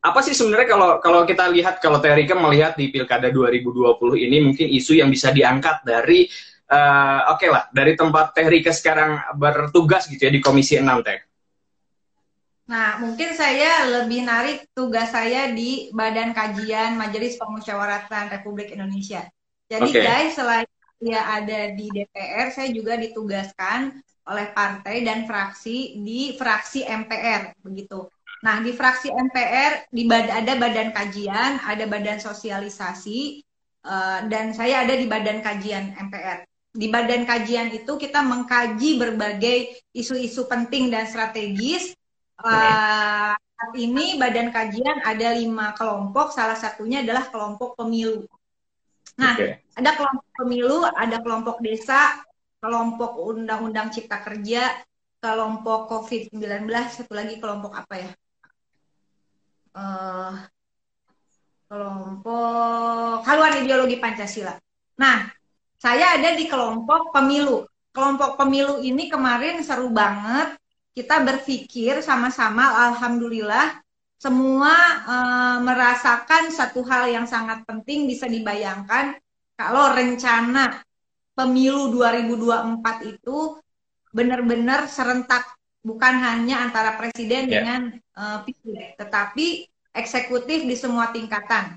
Apa 0.00 0.24
sih 0.24 0.32
sebenarnya 0.32 0.68
kalau 0.68 0.90
kalau 1.04 1.20
kita 1.28 1.44
lihat 1.52 1.76
kalau 1.76 2.00
Terika 2.00 2.32
melihat 2.32 2.72
di 2.72 2.88
Pilkada 2.88 3.28
2020 3.28 4.00
ini 4.16 4.36
mungkin 4.40 4.66
isu 4.72 4.96
yang 4.96 5.12
bisa 5.12 5.28
diangkat 5.28 5.84
dari 5.84 6.24
uh, 6.72 7.36
oke 7.36 7.44
okay 7.44 7.48
lah 7.52 7.68
dari 7.68 7.92
tempat 7.92 8.32
Terika 8.32 8.72
sekarang 8.72 9.36
bertugas 9.36 10.08
gitu 10.08 10.24
ya 10.24 10.32
di 10.32 10.40
Komisi 10.40 10.80
6 10.80 10.88
Teh. 11.04 11.20
Nah, 12.70 13.02
mungkin 13.02 13.34
saya 13.34 13.82
lebih 13.98 14.22
narik 14.22 14.70
tugas 14.78 15.10
saya 15.10 15.50
di 15.50 15.90
Badan 15.90 16.30
Kajian 16.30 16.94
Majelis 16.94 17.34
Pemusyawaratan 17.34 18.30
Republik 18.30 18.70
Indonesia. 18.70 19.26
Jadi 19.66 19.90
okay. 19.90 20.06
guys, 20.06 20.38
selain 20.38 20.70
dia 21.02 21.18
ada 21.26 21.74
di 21.74 21.90
DPR, 21.90 22.54
saya 22.54 22.70
juga 22.70 22.94
ditugaskan 22.94 23.98
oleh 24.30 24.46
partai 24.54 25.02
dan 25.02 25.26
fraksi 25.26 25.98
di 25.98 26.38
fraksi 26.38 26.86
MPR 26.86 27.58
begitu. 27.58 28.06
Nah, 28.40 28.64
di 28.64 28.72
fraksi 28.72 29.12
MPR 29.12 29.92
di 29.92 30.08
bad 30.08 30.32
ada 30.32 30.56
badan 30.56 30.96
kajian, 30.96 31.60
ada 31.60 31.84
badan 31.84 32.16
sosialisasi, 32.16 33.44
uh, 33.84 34.24
dan 34.32 34.56
saya 34.56 34.84
ada 34.84 34.96
di 34.96 35.04
badan 35.04 35.44
kajian 35.44 35.92
MPR. 36.08 36.48
Di 36.72 36.86
badan 36.88 37.28
kajian 37.28 37.68
itu 37.74 38.00
kita 38.00 38.24
mengkaji 38.24 38.96
berbagai 38.96 39.84
isu-isu 39.92 40.48
penting 40.48 40.88
dan 40.88 41.04
strategis. 41.04 41.92
Uh, 42.40 43.36
saat 43.36 43.72
ini 43.76 44.16
badan 44.16 44.48
kajian 44.48 45.04
ada 45.04 45.36
lima 45.36 45.76
kelompok, 45.76 46.32
salah 46.32 46.56
satunya 46.56 47.04
adalah 47.04 47.28
kelompok 47.28 47.76
pemilu. 47.76 48.24
Nah, 49.20 49.36
okay. 49.36 49.60
ada 49.76 50.00
kelompok 50.00 50.28
pemilu, 50.32 50.80
ada 50.88 51.20
kelompok 51.20 51.60
desa, 51.60 52.24
kelompok 52.64 53.20
undang-undang 53.20 53.92
cipta 53.92 54.24
kerja, 54.24 54.80
kelompok 55.20 55.92
COVID-19, 55.92 56.64
satu 56.88 57.12
lagi 57.12 57.36
kelompok 57.36 57.76
apa 57.76 57.94
ya? 58.00 58.10
Uh, 59.70 60.34
kelompok 61.70 63.22
haluan 63.22 63.62
ideologi 63.62 64.02
Pancasila. 64.02 64.58
Nah, 64.98 65.30
saya 65.78 66.18
ada 66.18 66.34
di 66.34 66.50
kelompok 66.50 67.14
pemilu. 67.14 67.62
Kelompok 67.94 68.34
pemilu 68.34 68.82
ini 68.82 69.06
kemarin 69.06 69.62
seru 69.62 69.88
banget. 69.94 70.58
Kita 70.90 71.22
berpikir 71.22 72.02
sama-sama, 72.02 72.90
alhamdulillah, 72.90 73.78
semua 74.20 74.74
uh, 75.06 75.56
merasakan 75.64 76.52
satu 76.52 76.84
hal 76.84 77.08
yang 77.08 77.24
sangat 77.24 77.64
penting 77.64 78.04
bisa 78.04 78.28
dibayangkan 78.28 79.16
kalau 79.56 79.94
rencana 79.96 80.82
pemilu 81.32 81.88
2024 81.96 83.16
itu 83.16 83.56
benar-benar 84.12 84.90
serentak 84.90 85.46
bukan 85.80 86.14
hanya 86.20 86.64
antara 86.64 86.96
presiden 87.00 87.48
yeah. 87.48 87.52
dengan 87.60 87.80
uh, 88.16 88.44
tetapi 88.96 89.66
eksekutif 89.96 90.64
di 90.64 90.76
semua 90.76 91.10
tingkatan. 91.10 91.76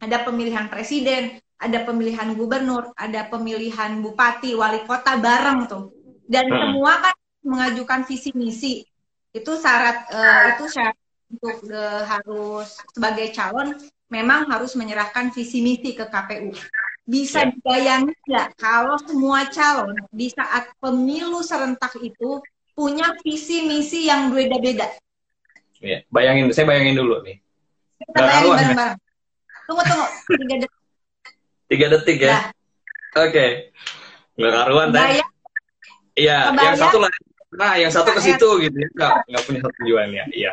Ada 0.00 0.24
pemilihan 0.24 0.72
presiden, 0.72 1.36
ada 1.60 1.84
pemilihan 1.84 2.32
gubernur, 2.32 2.96
ada 2.96 3.28
pemilihan 3.28 4.00
bupati, 4.00 4.56
wali 4.56 4.80
kota 4.88 5.20
bareng 5.20 5.68
tuh. 5.68 5.92
Dan 6.24 6.48
hmm. 6.48 6.56
semua 6.56 6.92
kan 7.04 7.14
mengajukan 7.44 8.00
visi 8.08 8.30
misi. 8.32 8.74
Itu 9.30 9.60
syarat 9.60 10.08
uh, 10.08 10.42
itu 10.56 10.64
syarat 10.72 10.96
untuk 11.30 11.56
uh, 11.70 12.02
harus 12.08 12.80
sebagai 12.90 13.30
calon 13.36 13.76
memang 14.10 14.50
harus 14.50 14.74
menyerahkan 14.74 15.30
visi 15.30 15.62
misi 15.62 15.94
ke 15.94 16.08
KPU. 16.08 16.50
Bisa 17.06 17.46
ya. 17.46 17.50
dibayangkan 17.52 18.18
nggak 18.26 18.48
kalau 18.58 18.96
semua 19.02 19.46
calon 19.50 19.94
di 20.10 20.30
saat 20.30 20.70
pemilu 20.80 21.42
serentak 21.44 21.94
itu 22.00 22.40
punya 22.80 23.12
visi 23.20 23.68
misi 23.68 24.08
yang 24.08 24.32
berbeda-beda? 24.32 24.88
Ya, 25.84 26.00
bayangin, 26.08 26.48
saya 26.56 26.64
bayangin 26.64 26.96
dulu 26.96 27.20
nih. 27.20 27.36
Kita 28.00 28.16
bayangin 28.24 28.48
bareng-bareng. 28.56 28.98
Tunggu, 29.68 29.82
tunggu. 29.84 30.06
Tiga 30.24 30.56
detik. 30.56 30.72
Tiga 31.68 31.86
detik 31.92 32.18
ya? 32.24 32.32
Nah. 32.32 32.44
Oke. 33.20 33.28
Okay. 33.28 33.50
Nggak 34.40 34.52
karuan, 34.56 34.88
teh. 34.96 35.04
Iya, 36.16 36.36
yang 36.56 36.80
satu 36.80 36.96
lah. 37.04 37.12
Nah, 37.52 37.76
yang 37.76 37.92
satu 37.92 38.16
ke 38.16 38.20
situ 38.24 38.48
gitu 38.64 38.76
ya. 38.80 38.88
Nggak, 38.96 39.12
nggak 39.28 39.42
punya 39.44 39.58
satu 39.60 39.74
tujuan 39.84 40.08
ya. 40.16 40.24
Iya 40.32 40.52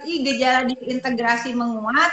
gejala 0.00 0.64
disintegrasi 0.66 1.52
menguat 1.52 2.12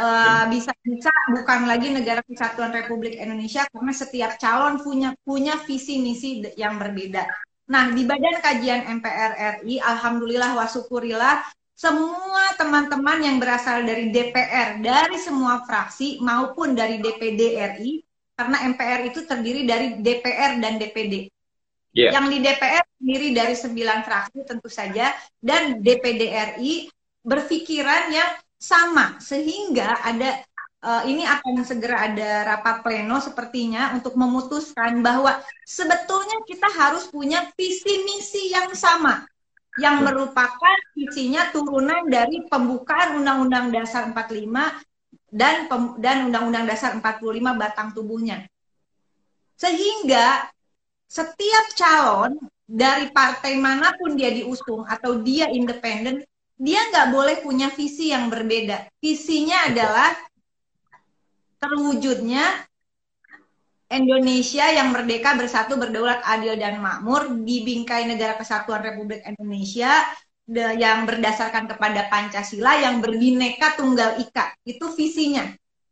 uh, 0.00 0.44
bisa 0.52 0.70
bisa 0.84 1.10
bukan 1.32 1.64
lagi 1.64 1.88
negara 1.90 2.20
kesatuan 2.22 2.74
Republik 2.74 3.16
Indonesia 3.16 3.64
karena 3.72 3.92
setiap 3.94 4.32
calon 4.36 4.80
punya 4.82 5.16
punya 5.24 5.56
visi 5.64 5.98
misi 6.02 6.44
yang 6.58 6.76
berbeda. 6.76 7.24
Nah 7.68 7.92
di 7.92 8.02
Badan 8.08 8.40
Kajian 8.40 8.88
MPR 9.00 9.60
RI, 9.60 9.76
alhamdulillah 9.80 10.56
wasyukurillah 10.56 11.44
semua 11.78 12.58
teman-teman 12.58 13.22
yang 13.22 13.36
berasal 13.38 13.86
dari 13.86 14.10
DPR 14.10 14.82
dari 14.82 15.14
semua 15.20 15.62
fraksi 15.62 16.18
maupun 16.18 16.74
dari 16.74 16.98
DPD 16.98 17.54
RI 17.54 18.02
karena 18.34 18.66
MPR 18.74 19.00
itu 19.06 19.22
terdiri 19.22 19.62
dari 19.68 20.00
DPR 20.00 20.58
dan 20.58 20.80
DPD. 20.80 21.30
Yeah. 21.94 22.18
Yang 22.18 22.26
di 22.34 22.38
DPR 22.48 22.84
sendiri 22.98 23.28
dari 23.30 23.54
sembilan 23.54 23.98
fraksi 24.02 24.38
tentu 24.48 24.68
saja 24.72 25.14
dan 25.38 25.78
DPD 25.78 26.22
RI 26.56 26.88
berpikiran 27.22 28.10
yang 28.10 28.30
sama 28.58 29.22
sehingga 29.22 30.02
ada 30.02 30.42
uh, 30.82 31.02
ini 31.06 31.26
akan 31.26 31.64
segera 31.66 32.10
ada 32.10 32.30
rapat 32.54 32.82
pleno 32.86 33.18
sepertinya 33.18 33.94
untuk 33.94 34.14
memutuskan 34.14 35.02
bahwa 35.02 35.38
sebetulnya 35.66 36.38
kita 36.46 36.68
harus 36.70 37.10
punya 37.10 37.50
visi 37.54 38.04
misi 38.06 38.54
yang 38.54 38.70
sama 38.74 39.26
yang 39.78 40.02
merupakan 40.02 40.78
visinya 40.98 41.54
turunan 41.54 42.10
dari 42.10 42.42
pembukaan 42.50 43.22
Undang-Undang 43.22 43.70
Dasar 43.70 44.10
45 44.10 44.50
dan 45.30 45.70
dan 46.02 46.16
Undang-Undang 46.26 46.66
Dasar 46.66 46.98
45 46.98 47.22
batang 47.54 47.94
tubuhnya. 47.94 48.42
Sehingga 49.54 50.50
setiap 51.06 51.66
calon 51.78 52.42
dari 52.66 53.06
partai 53.14 53.54
mana 53.54 53.94
pun 53.94 54.18
dia 54.18 54.34
diusung 54.34 54.82
atau 54.84 55.22
dia 55.22 55.48
independen 55.48 56.26
dia 56.58 56.90
nggak 56.90 57.14
boleh 57.14 57.36
punya 57.38 57.70
visi 57.70 58.10
yang 58.10 58.26
berbeda. 58.26 58.90
Visinya 58.98 59.70
adalah 59.70 60.10
terwujudnya 61.58 62.66
Indonesia 63.88 64.68
yang 64.68 64.92
merdeka, 64.92 65.32
bersatu, 65.32 65.80
berdaulat, 65.80 66.20
adil, 66.28 66.60
dan 66.60 66.76
makmur 66.78 67.32
di 67.40 67.64
bingkai 67.64 68.04
negara 68.04 68.36
kesatuan 68.36 68.84
Republik 68.84 69.24
Indonesia 69.24 70.04
yang 70.76 71.04
berdasarkan 71.04 71.68
kepada 71.68 72.08
Pancasila 72.08 72.76
yang 72.80 73.00
berbineka 73.00 73.76
tunggal 73.80 74.20
ika. 74.20 74.52
Itu 74.64 74.92
visinya. 74.92 75.44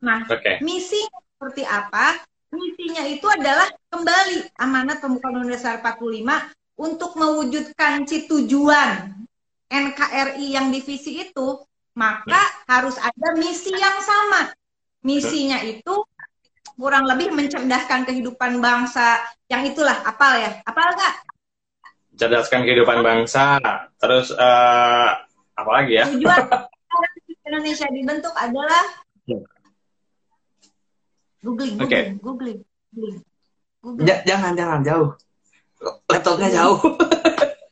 Nah, 0.05 0.29
okay. 0.29 0.61
misinya 0.61 1.21
seperti 1.37 1.65
apa? 1.65 2.21
Misinya 2.53 3.05
itu 3.09 3.27
adalah 3.29 3.69
kembali 3.93 4.57
amanat 4.61 5.01
pembukaan 5.01 5.41
Undang-Undang 5.41 5.57
Dasar 5.57 5.75
45 5.81 6.81
untuk 6.81 7.17
mewujudkan 7.17 8.05
tujuan 8.05 9.13
NKRI 9.73 10.47
yang 10.53 10.69
divisi 10.69 11.27
itu, 11.27 11.65
maka 11.97 12.39
ya. 12.39 12.45
harus 12.77 12.97
ada 13.01 13.29
misi 13.35 13.73
yang 13.73 13.99
sama. 14.05 14.53
Misinya 15.07 15.63
itu 15.63 16.03
kurang 16.75 17.07
lebih 17.07 17.31
mencerdaskan 17.31 18.03
kehidupan 18.03 18.59
bangsa 18.59 19.23
yang 19.47 19.63
itulah 19.63 20.03
apal 20.03 20.35
ya? 20.35 20.59
Apal 20.67 20.91
nggak? 20.99 21.15
Cerdaskan 22.19 22.67
kehidupan 22.67 23.07
bangsa. 23.07 23.63
Terus 24.03 24.35
uh, 24.35 25.15
apa 25.55 25.71
lagi 25.71 26.03
ya? 26.03 26.11
Tujuan 26.11 26.43
Indonesia 27.47 27.87
dibentuk 27.95 28.35
adalah 28.35 28.83
ya. 29.23 29.39
googling 31.47 31.79
googling, 31.79 31.87
okay. 31.87 32.03
googling 32.19 32.59
googling. 32.91 33.19
Googling 33.79 34.07
jangan 34.27 34.53
jangan 34.59 34.81
jauh. 34.83 35.09
Laptopnya 36.11 36.51
jauh. 36.51 36.79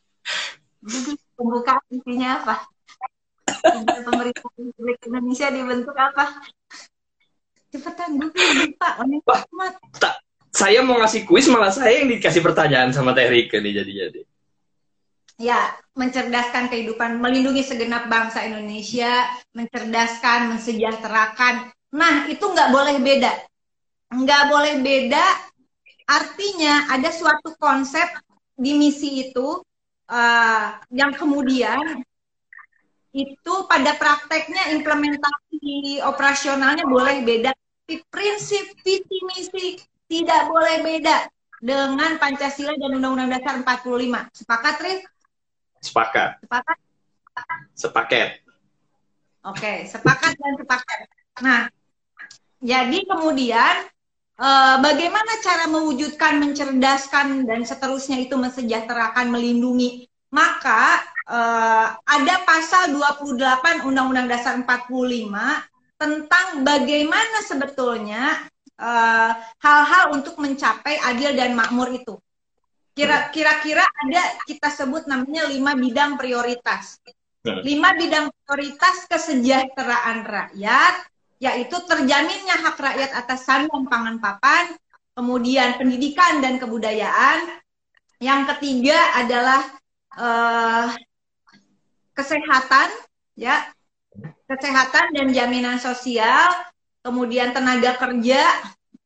Googling 0.87 1.19
pembukaan 1.35 1.83
intinya 1.91 2.39
apa? 2.39 2.55
Pemerintah 4.05 4.47
Republik 4.55 4.99
Indonesia 5.09 5.49
dibentuk 5.51 5.97
apa 5.97 6.25
cepetan 7.75 8.15
gue 8.15 8.31
lupa 8.31 9.03
Wah, 9.27 9.75
tak, 9.99 10.23
saya 10.55 10.87
mau 10.87 11.03
ngasih 11.03 11.27
kuis 11.27 11.51
malah 11.51 11.75
saya 11.75 11.99
yang 11.99 12.07
dikasih 12.07 12.39
pertanyaan 12.39 12.95
sama 12.95 13.11
Teh 13.11 13.27
Rike 13.27 13.59
nih 13.59 13.83
jadi-jadi. 13.83 14.21
Ya 15.43 15.75
mencerdaskan 15.99 16.71
kehidupan 16.71 17.19
melindungi 17.19 17.67
segenap 17.67 18.07
bangsa 18.07 18.47
Indonesia 18.47 19.27
mencerdaskan 19.51 20.55
mensejahterakan. 20.55 21.75
Nah 21.91 22.31
itu 22.31 22.47
nggak 22.47 22.71
boleh 22.71 23.03
beda. 23.03 23.35
Nggak 24.15 24.43
boleh 24.47 24.75
beda 24.79 25.27
artinya 26.07 26.87
ada 26.95 27.11
suatu 27.11 27.59
konsep 27.59 28.07
di 28.55 28.79
misi 28.79 29.27
itu 29.27 29.59
uh, 30.07 30.67
yang 30.95 31.11
kemudian 31.19 31.99
itu 33.15 33.55
pada 33.67 33.99
prakteknya 33.99 34.71
implementasi 34.75 35.99
operasionalnya 36.03 36.87
boleh 36.87 37.27
beda 37.27 37.51
prinsip 37.87 38.65
visi 38.81 39.19
misi 39.29 39.67
tidak 40.09 40.49
boleh 40.49 40.81
beda 40.81 41.29
dengan 41.65 42.17
Pancasila 42.21 42.77
dan 42.77 43.01
Undang-Undang 43.01 43.41
Dasar 43.41 43.55
45. 43.65 44.37
Sepakat, 44.37 44.75
Rif? 44.85 45.01
Sepakat. 45.81 46.31
Sepakat? 46.45 46.79
Sepaket. 47.73 48.29
Oke, 49.45 49.85
sepakat 49.85 50.33
dan 50.41 50.53
sepakat. 50.57 50.99
Nah, 51.45 51.69
jadi 52.65 52.99
kemudian 53.05 53.75
eh, 54.41 54.77
bagaimana 54.81 55.33
cara 55.45 55.69
mewujudkan, 55.69 56.41
mencerdaskan 56.41 57.45
dan 57.45 57.61
seterusnya 57.65 58.25
itu 58.25 58.37
mensejahterakan, 58.41 59.29
melindungi? 59.29 60.09
Maka 60.33 61.05
eh, 61.29 61.87
ada 61.93 62.35
pasal 62.49 62.97
28 62.97 63.85
Undang-Undang 63.85 64.29
Dasar 64.33 64.57
45 64.57 65.74
tentang 65.99 66.67
bagaimana 66.67 67.39
sebetulnya 67.47 68.45
eh, 68.79 69.33
hal-hal 69.63 70.05
uh, 70.11 70.15
untuk 70.15 70.37
mencapai 70.43 70.99
adil 71.01 71.33
dan 71.39 71.55
makmur 71.55 71.91
itu. 71.95 72.19
Kira-kira 72.95 73.83
ada 73.83 74.23
kita 74.47 74.71
sebut 74.71 75.11
namanya 75.11 75.51
lima 75.51 75.75
bidang 75.75 76.15
prioritas. 76.15 77.03
Hmm. 77.43 77.61
Lima 77.67 77.91
bidang 77.99 78.31
prioritas 78.31 79.05
kesejahteraan 79.11 80.23
rakyat, 80.23 80.95
yaitu 81.43 81.77
terjaminnya 81.91 82.55
hak 82.55 82.79
rakyat 82.79 83.11
atas 83.19 83.43
sandang 83.43 83.91
pangan 83.91 84.23
papan, 84.23 84.79
kemudian 85.19 85.75
pendidikan 85.75 86.39
dan 86.39 86.63
kebudayaan. 86.63 87.61
Yang 88.23 88.55
ketiga 88.55 88.97
adalah 89.19 89.61
uh, 90.15 90.87
kesehatan, 92.15 92.89
ya 93.35 93.75
kesehatan 94.47 95.15
dan 95.15 95.29
jaminan 95.35 95.77
sosial, 95.81 96.53
kemudian 97.01 97.51
tenaga 97.51 97.97
kerja, 97.99 98.43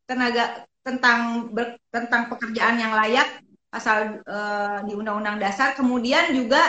tenaga 0.05 0.69
tentang 0.85 1.53
ber, 1.53 1.77
tentang 1.93 2.33
pekerjaan 2.33 2.81
yang 2.81 2.97
layak 2.97 3.45
pasal 3.69 4.25
uh, 4.25 4.81
di 4.89 4.97
Undang-Undang 4.97 5.39
Dasar, 5.45 5.77
kemudian 5.77 6.33
juga 6.33 6.61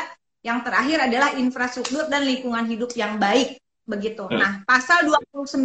yang 0.44 0.64
terakhir 0.64 1.08
adalah 1.08 1.36
infrastruktur 1.36 2.08
dan 2.08 2.24
lingkungan 2.28 2.68
hidup 2.68 2.92
yang 2.96 3.20
baik 3.20 3.60
begitu. 3.88 4.28
Hmm. 4.28 4.40
Nah, 4.40 4.52
pasal 4.68 5.08
29 5.08 5.64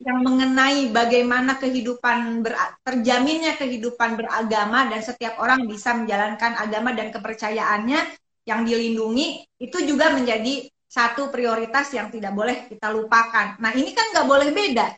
yang 0.00 0.18
mengenai 0.24 0.88
bagaimana 0.88 1.60
kehidupan 1.60 2.40
ber, 2.40 2.56
terjaminnya 2.80 3.60
kehidupan 3.60 4.16
beragama 4.16 4.88
dan 4.88 5.04
setiap 5.04 5.36
orang 5.36 5.68
bisa 5.68 5.92
menjalankan 5.92 6.56
agama 6.56 6.96
dan 6.96 7.12
kepercayaannya 7.12 8.00
yang 8.48 8.64
dilindungi 8.64 9.44
itu 9.60 9.78
juga 9.84 10.16
menjadi 10.16 10.72
satu 10.90 11.30
prioritas 11.30 11.94
yang 11.94 12.10
tidak 12.10 12.34
boleh 12.34 12.66
kita 12.66 12.90
lupakan. 12.90 13.54
Nah 13.62 13.70
ini 13.78 13.94
kan 13.94 14.10
nggak 14.10 14.26
boleh 14.26 14.50
beda. 14.50 14.90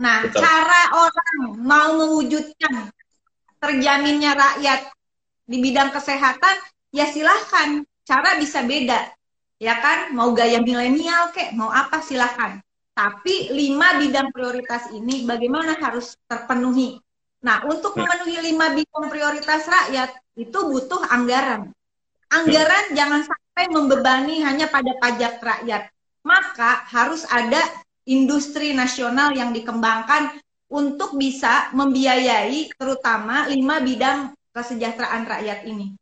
Nah 0.00 0.24
Betul. 0.24 0.40
cara 0.40 0.82
orang 0.96 1.36
mau 1.60 1.92
mewujudkan 2.00 2.88
terjaminnya 3.60 4.32
rakyat 4.32 4.88
di 5.44 5.60
bidang 5.60 5.92
kesehatan 5.92 6.56
ya 6.88 7.04
silahkan. 7.12 7.84
Cara 8.06 8.38
bisa 8.38 8.62
beda, 8.62 9.02
ya 9.58 9.82
kan? 9.82 10.14
Mau 10.14 10.30
gaya 10.30 10.62
milenial 10.62 11.34
kek, 11.34 11.58
mau 11.58 11.74
apa 11.74 11.98
silahkan. 11.98 12.62
Tapi 12.94 13.50
lima 13.50 13.98
bidang 13.98 14.30
prioritas 14.30 14.88
ini 14.94 15.26
bagaimana 15.26 15.74
harus 15.74 16.14
terpenuhi. 16.30 17.02
Nah 17.42 17.66
untuk 17.66 17.92
hmm. 17.92 18.00
memenuhi 18.06 18.36
lima 18.54 18.72
bidang 18.72 19.06
prioritas 19.10 19.66
rakyat 19.66 20.14
itu 20.38 20.58
butuh 20.70 21.02
anggaran. 21.10 21.74
Anggaran 22.26 22.92
jangan 22.92 23.22
sampai 23.22 23.64
membebani 23.70 24.42
hanya 24.42 24.66
pada 24.66 24.92
pajak 24.98 25.38
rakyat. 25.38 25.88
Maka 26.26 26.82
harus 26.90 27.22
ada 27.30 27.62
industri 28.06 28.74
nasional 28.74 29.34
yang 29.34 29.54
dikembangkan 29.54 30.34
untuk 30.66 31.14
bisa 31.14 31.70
membiayai 31.70 32.74
terutama 32.74 33.46
lima 33.46 33.78
bidang 33.78 34.34
kesejahteraan 34.50 35.22
rakyat 35.26 35.62
ini. 35.70 35.94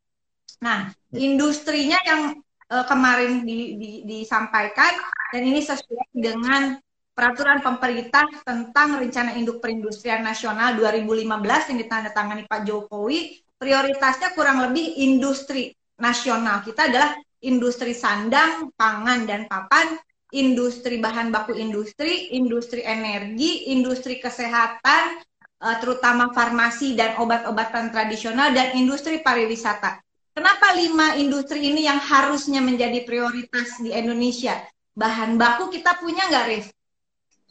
Nah, 0.65 0.89
industrinya 1.13 2.01
yang 2.09 2.41
uh, 2.73 2.85
kemarin 2.89 3.45
di, 3.45 3.77
di, 3.77 3.91
disampaikan 4.09 4.97
dan 5.29 5.43
ini 5.45 5.61
sesuai 5.61 6.09
dengan 6.17 6.81
peraturan 7.13 7.61
pemerintah 7.61 8.27
tentang 8.43 8.99
rencana 8.99 9.37
induk 9.37 9.61
perindustrian 9.61 10.25
nasional 10.25 10.75
2015 10.81 11.71
yang 11.71 11.79
ditandatangani 11.85 12.43
Pak 12.49 12.65
Jokowi, 12.65 13.45
prioritasnya 13.61 14.33
kurang 14.33 14.65
lebih 14.65 14.99
industri 15.05 15.77
nasional 15.99 16.63
kita 16.67 16.91
adalah 16.91 17.15
industri 17.45 17.93
sandang, 17.93 18.73
pangan, 18.75 19.29
dan 19.29 19.45
papan, 19.47 20.01
industri 20.33 20.99
bahan 20.99 21.31
baku 21.31 21.55
industri, 21.55 22.33
industri 22.35 22.83
energi, 22.83 23.71
industri 23.71 24.19
kesehatan, 24.19 25.21
eh, 25.61 25.77
terutama 25.79 26.33
farmasi 26.33 26.97
dan 26.99 27.21
obat-obatan 27.21 27.93
tradisional, 27.93 28.51
dan 28.57 28.75
industri 28.75 29.21
pariwisata. 29.21 30.01
Kenapa 30.35 30.75
lima 30.75 31.15
industri 31.15 31.71
ini 31.71 31.87
yang 31.87 32.03
harusnya 32.03 32.59
menjadi 32.59 33.07
prioritas 33.07 33.79
di 33.79 33.95
Indonesia? 33.95 34.59
Bahan 34.95 35.39
baku 35.39 35.71
kita 35.71 35.95
punya 36.03 36.27
nggak, 36.27 36.45
Rif? 36.51 36.67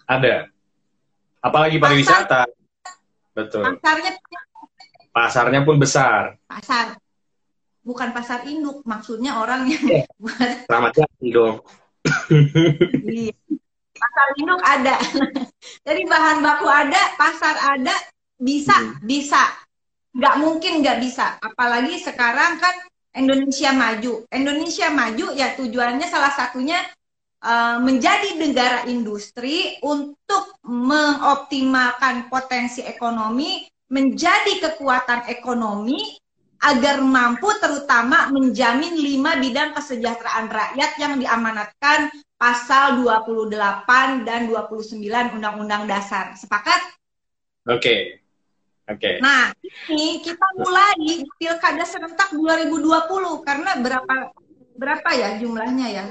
Ada. 0.04 0.52
Apalagi 1.40 1.80
pariwisata. 1.80 2.44
Pasar, 2.44 2.48
Betul. 3.34 3.64
Pasarnya 3.80 4.12
Pasarnya 5.14 5.62
pun 5.62 5.78
besar. 5.78 6.36
Pasar 6.50 6.98
bukan 7.84 8.16
pasar 8.16 8.48
induk 8.48 8.82
maksudnya 8.88 9.38
orang 9.44 9.68
yang 9.68 9.84
yeah. 9.84 10.06
buat 10.16 10.66
selamat 10.72 10.92
dong 11.20 11.56
iya. 13.12 13.36
pasar 14.00 14.28
induk 14.40 14.62
ada 14.64 14.96
jadi 15.88 16.02
bahan 16.08 16.40
baku 16.40 16.68
ada 16.68 17.02
pasar 17.20 17.56
ada 17.76 17.96
bisa 18.40 18.76
hmm. 18.76 19.04
bisa 19.04 19.44
nggak 20.16 20.36
mungkin 20.40 20.80
nggak 20.80 21.00
bisa 21.04 21.38
apalagi 21.44 22.00
sekarang 22.00 22.58
kan 22.58 22.76
Indonesia 23.14 23.76
maju 23.76 24.26
Indonesia 24.32 24.88
maju 24.90 25.26
ya 25.36 25.54
tujuannya 25.60 26.08
salah 26.08 26.34
satunya 26.34 26.80
uh, 27.44 27.78
menjadi 27.84 28.40
negara 28.40 28.88
industri 28.88 29.78
untuk 29.84 30.56
mengoptimalkan 30.66 32.32
potensi 32.32 32.82
ekonomi 32.82 33.68
menjadi 33.92 34.58
kekuatan 34.70 35.30
ekonomi 35.30 36.18
agar 36.64 37.04
mampu 37.04 37.52
terutama 37.60 38.32
menjamin 38.32 38.96
lima 38.96 39.36
bidang 39.36 39.76
kesejahteraan 39.76 40.48
rakyat 40.48 40.92
yang 40.96 41.20
diamanatkan 41.20 42.08
pasal 42.40 43.04
28 43.04 44.24
dan 44.24 44.48
29 44.48 45.04
Undang-Undang 45.36 45.84
Dasar. 45.92 46.40
Sepakat? 46.40 46.80
Oke. 47.68 47.80
Okay. 47.80 48.02
Oke. 48.84 49.00
Okay. 49.00 49.16
Nah, 49.24 49.52
ini 49.92 50.20
kita 50.20 50.44
mulai 50.60 51.24
Pilkada 51.40 51.88
serentak 51.88 52.36
2020 52.36 53.48
karena 53.48 53.80
berapa 53.80 54.36
berapa 54.76 55.10
ya 55.16 55.40
jumlahnya 55.40 55.88
ya? 55.88 56.06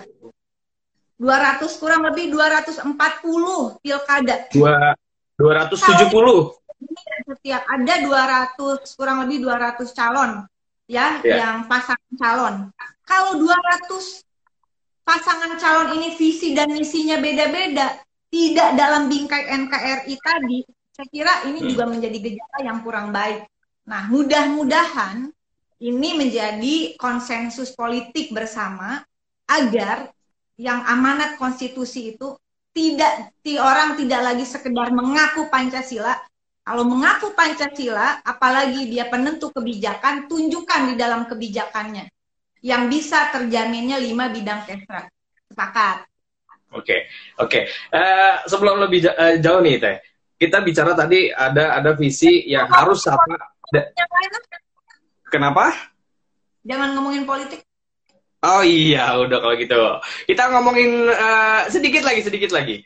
200 1.20 1.80
kurang 1.80 2.02
lebih 2.08 2.32
240 2.34 3.78
pilkada. 3.84 4.36
Dua 4.50 4.96
270. 5.38 6.56
Setiap 7.22 7.62
ada 7.66 7.94
200 8.56 8.98
kurang 8.98 9.24
lebih 9.26 9.46
200 9.46 9.78
calon 9.94 10.30
ya 10.90 11.22
yeah. 11.22 11.38
yang 11.42 11.56
pasangan 11.70 12.14
calon. 12.18 12.54
Kalau 13.06 13.38
200 13.40 14.22
pasangan 15.02 15.58
calon 15.58 15.98
ini 15.98 16.14
visi 16.18 16.54
dan 16.54 16.70
misinya 16.70 17.18
beda-beda, 17.18 17.98
tidak 18.32 18.68
dalam 18.78 19.11
bingkai 19.12 19.44
NKRI 19.50 20.14
tadi, 20.18 20.58
saya 20.92 21.08
kira 21.08 21.35
ini 21.48 21.61
hmm. 21.64 21.68
juga 21.72 21.85
menjadi 21.88 22.18
gejala 22.20 22.58
yang 22.64 22.78
kurang 22.85 23.11
baik. 23.11 23.48
Nah, 23.88 24.06
mudah-mudahan 24.08 25.28
ini 25.82 26.11
menjadi 26.14 26.94
konsensus 26.94 27.74
politik 27.74 28.30
bersama 28.30 29.02
agar 29.50 30.14
yang 30.54 30.87
amanat 30.87 31.35
konstitusi 31.37 32.14
itu 32.14 32.38
tidak 32.72 33.35
ti 33.44 33.58
orang 33.58 33.98
tidak 33.98 34.20
lagi 34.32 34.46
sekedar 34.46 34.94
mengaku 34.94 35.50
Pancasila. 35.50 36.16
Kalau 36.62 36.87
mengaku 36.87 37.35
Pancasila, 37.35 38.22
apalagi 38.22 38.87
dia 38.87 39.11
penentu 39.11 39.51
kebijakan, 39.51 40.31
tunjukkan 40.31 40.81
di 40.90 40.94
dalam 40.94 41.27
kebijakannya 41.27 42.07
yang 42.62 42.87
bisa 42.87 43.35
terjaminnya 43.35 43.98
lima 43.98 44.31
bidang 44.31 44.62
kesra. 44.62 45.11
Sepakat. 45.51 46.07
Oke, 46.72 46.87
okay. 46.87 47.01
oke. 47.42 47.51
Okay. 47.51 47.62
Uh, 47.90 47.98
eh, 47.98 48.35
sebelum 48.46 48.79
lebih 48.79 49.11
uh, 49.11 49.37
jauh 49.42 49.61
nih 49.61 49.77
teh, 49.83 49.96
kita 50.38 50.62
bicara 50.62 50.94
tadi 50.94 51.29
ada 51.29 51.83
ada 51.83 51.90
visi 51.98 52.46
yang 52.46 52.70
harus 52.70 53.05
apa? 53.11 53.53
Kenapa? 55.29 55.75
Jangan 56.62 56.94
ngomongin 56.94 57.27
politik. 57.27 57.66
Oh 58.42 58.62
iya, 58.62 59.18
udah 59.18 59.38
kalau 59.38 59.55
gitu. 59.59 59.83
Kita 60.31 60.51
ngomongin 60.51 61.11
uh, 61.11 61.66
sedikit 61.70 62.07
lagi, 62.07 62.22
sedikit 62.22 62.55
lagi. 62.55 62.83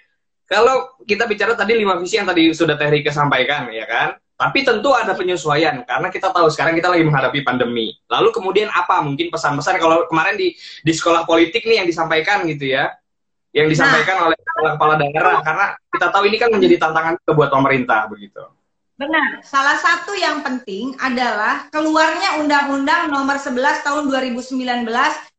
Kalau 0.46 0.94
kita 1.02 1.26
bicara 1.26 1.58
tadi 1.58 1.74
lima 1.74 1.98
visi 1.98 2.14
yang 2.14 2.26
tadi 2.30 2.54
sudah 2.54 2.78
Teh 2.78 2.86
Rika 2.86 3.10
sampaikan, 3.10 3.66
ya 3.74 3.82
kan? 3.82 4.14
Tapi 4.36 4.62
tentu 4.62 4.92
ada 4.92 5.16
penyesuaian 5.16 5.82
karena 5.82 6.08
kita 6.12 6.28
tahu 6.28 6.46
sekarang 6.52 6.76
kita 6.76 6.92
lagi 6.92 7.02
menghadapi 7.02 7.40
pandemi. 7.42 7.96
Lalu 8.06 8.30
kemudian 8.30 8.68
apa 8.70 9.00
mungkin 9.00 9.32
pesan-pesan 9.32 9.80
kalau 9.80 10.04
kemarin 10.06 10.36
di 10.36 10.54
di 10.84 10.92
sekolah 10.92 11.24
politik 11.24 11.64
nih 11.64 11.82
yang 11.82 11.88
disampaikan 11.88 12.44
gitu 12.44 12.68
ya, 12.68 12.92
yang 13.56 13.66
disampaikan 13.66 14.20
nah, 14.20 14.24
oleh 14.30 14.36
kepala 14.76 14.94
daerah 15.00 15.40
karena 15.40 15.66
kita 15.88 16.06
tahu 16.12 16.24
ini 16.28 16.36
kan 16.36 16.48
menjadi 16.52 16.76
tantangan 16.78 17.14
buat 17.32 17.50
pemerintah 17.50 18.06
begitu. 18.12 18.44
Benar. 18.96 19.44
Salah 19.44 19.76
satu 19.76 20.16
yang 20.16 20.40
penting 20.40 20.96
adalah 20.96 21.68
keluarnya 21.68 22.40
Undang-Undang 22.40 23.12
Nomor 23.12 23.36
11 23.36 23.84
Tahun 23.84 24.04
2019 24.08 24.88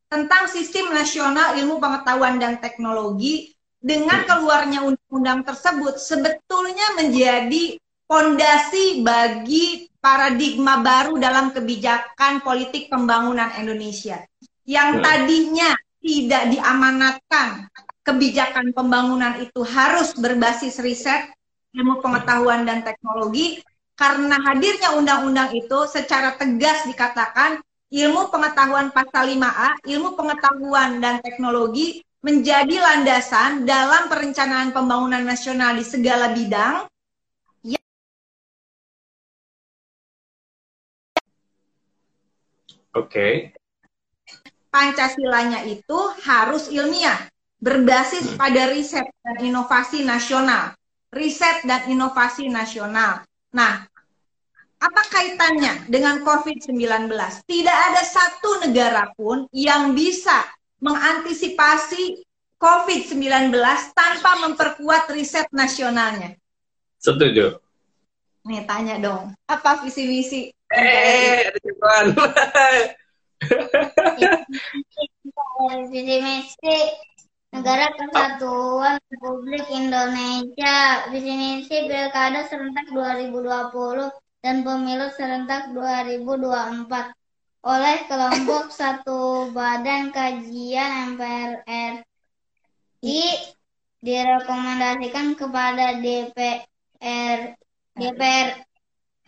tentang 0.10 0.44
Sistem 0.46 0.94
Nasional 0.94 1.58
Ilmu 1.58 1.82
Pengetahuan 1.82 2.38
dan 2.38 2.62
Teknologi 2.62 3.57
dengan 3.78 4.26
keluarnya 4.26 4.84
undang-undang 4.84 5.46
tersebut 5.46 6.02
sebetulnya 6.02 6.98
menjadi 6.98 7.78
fondasi 8.08 9.04
bagi 9.04 9.92
paradigma 10.00 10.80
baru 10.80 11.20
dalam 11.20 11.52
kebijakan 11.52 12.42
politik 12.42 12.88
pembangunan 12.88 13.52
Indonesia. 13.60 14.24
Yang 14.64 14.90
hmm. 14.98 15.04
tadinya 15.04 15.70
tidak 16.00 16.44
diamanatkan 16.56 17.68
kebijakan 18.08 18.72
pembangunan 18.72 19.36
itu 19.44 19.62
harus 19.68 20.16
berbasis 20.16 20.80
riset, 20.80 21.28
ilmu 21.76 22.00
pengetahuan 22.00 22.64
dan 22.64 22.88
teknologi, 22.88 23.60
karena 24.00 24.40
hadirnya 24.48 24.96
undang-undang 24.96 25.52
itu 25.52 25.84
secara 25.92 26.40
tegas 26.40 26.88
dikatakan 26.88 27.60
ilmu 27.92 28.32
pengetahuan 28.32 28.96
pasal 28.96 29.28
5A, 29.36 29.84
ilmu 29.84 30.16
pengetahuan 30.16 31.04
dan 31.04 31.20
teknologi 31.20 32.07
menjadi 32.26 32.76
landasan 32.82 33.64
dalam 33.64 34.10
perencanaan 34.10 34.74
pembangunan 34.74 35.22
nasional 35.22 35.78
di 35.78 35.86
segala 35.86 36.34
bidang 36.34 36.90
Oke. 42.98 43.14
Okay. 43.14 43.34
Pancasilanya 44.74 45.70
itu 45.70 46.00
harus 46.26 46.74
ilmiah, 46.74 47.30
berbasis 47.62 48.34
hmm. 48.34 48.38
pada 48.42 48.74
riset 48.74 49.06
dan 49.22 49.38
inovasi 49.38 50.02
nasional. 50.02 50.74
Riset 51.14 51.62
dan 51.70 51.86
inovasi 51.94 52.50
nasional. 52.50 53.22
Nah, 53.54 53.86
apa 54.82 55.02
kaitannya 55.14 55.86
dengan 55.86 56.26
COVID-19? 56.26 57.10
Tidak 57.46 57.78
ada 57.94 58.02
satu 58.02 58.66
negara 58.66 59.14
pun 59.14 59.46
yang 59.54 59.94
bisa 59.94 60.42
mengantisipasi 60.82 62.24
COVID-19 62.58 63.54
tanpa 63.94 64.32
memperkuat 64.42 65.14
riset 65.14 65.46
nasionalnya. 65.54 66.38
Setuju. 66.98 67.62
Nih 68.48 68.64
tanya 68.66 68.98
dong, 68.98 69.36
apa 69.46 69.84
visi 69.86 70.08
misi 70.08 70.42
Eh, 70.68 71.48
ada 71.48 71.60
Jepang. 71.64 72.06
Visi 75.88 76.18
misi 76.20 76.78
Negara 77.56 77.88
Kesatuan 77.96 79.00
Republik 79.08 79.64
Indonesia 79.72 81.08
Visi 81.14 81.34
misi 81.38 81.88
Pilkada 81.88 82.44
serentak 82.52 82.92
2020 82.92 84.12
dan 84.44 84.66
Pemilu 84.66 85.08
serentak 85.16 85.72
2024 85.72 87.14
oleh 87.66 87.98
kelompok 88.06 88.70
satu 88.70 89.50
Badan 89.52 90.14
Kajian 90.14 91.18
MPR 91.18 91.64
RI 93.02 93.24
direkomendasikan 94.02 95.34
kepada 95.34 95.98
DPR 95.98 97.58
DPR 97.98 98.48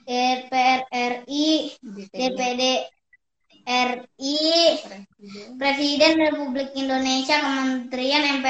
DPR 0.10 0.82
RI, 0.90 1.78
DPD 1.86 2.64
RI, 3.70 4.42
Presiden 5.62 6.14
Republik 6.18 6.74
Indonesia, 6.74 7.38
Kementerian 7.38 8.42
MP, 8.42 8.48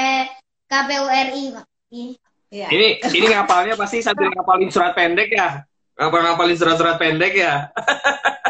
KPU 0.64 1.04
RI. 1.04 1.44
Ya. 2.48 2.66
Ini 2.72 3.04
ini 3.12 3.26
ngapalnya 3.28 3.76
pasti 3.76 4.00
sambil 4.00 4.32
ngapalin 4.32 4.72
surat 4.72 4.96
pendek 4.96 5.28
ya? 5.36 5.60
Ngapal 6.00 6.20
ngapalin 6.24 6.56
surat-surat 6.56 6.96
pendek 6.96 7.36
ya? 7.36 7.68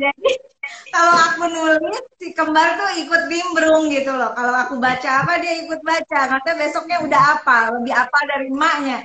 Jadi 0.00 0.32
kalau 0.96 1.14
aku 1.28 1.44
nulis 1.52 2.04
si 2.16 2.32
kembar 2.32 2.80
tuh 2.80 2.90
ikut 3.04 3.22
nimbrung 3.28 3.92
gitu 3.92 4.16
loh. 4.16 4.32
Kalau 4.32 4.54
aku 4.56 4.80
baca 4.80 5.10
apa 5.20 5.36
dia 5.44 5.60
ikut 5.60 5.84
baca. 5.84 6.20
Nanti 6.32 6.50
besoknya 6.56 7.04
udah 7.04 7.22
apa, 7.36 7.76
lebih 7.76 7.92
apa 7.92 8.18
dari 8.24 8.48
emaknya. 8.48 8.98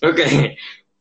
Oke, 0.00 0.24
okay 0.24 0.56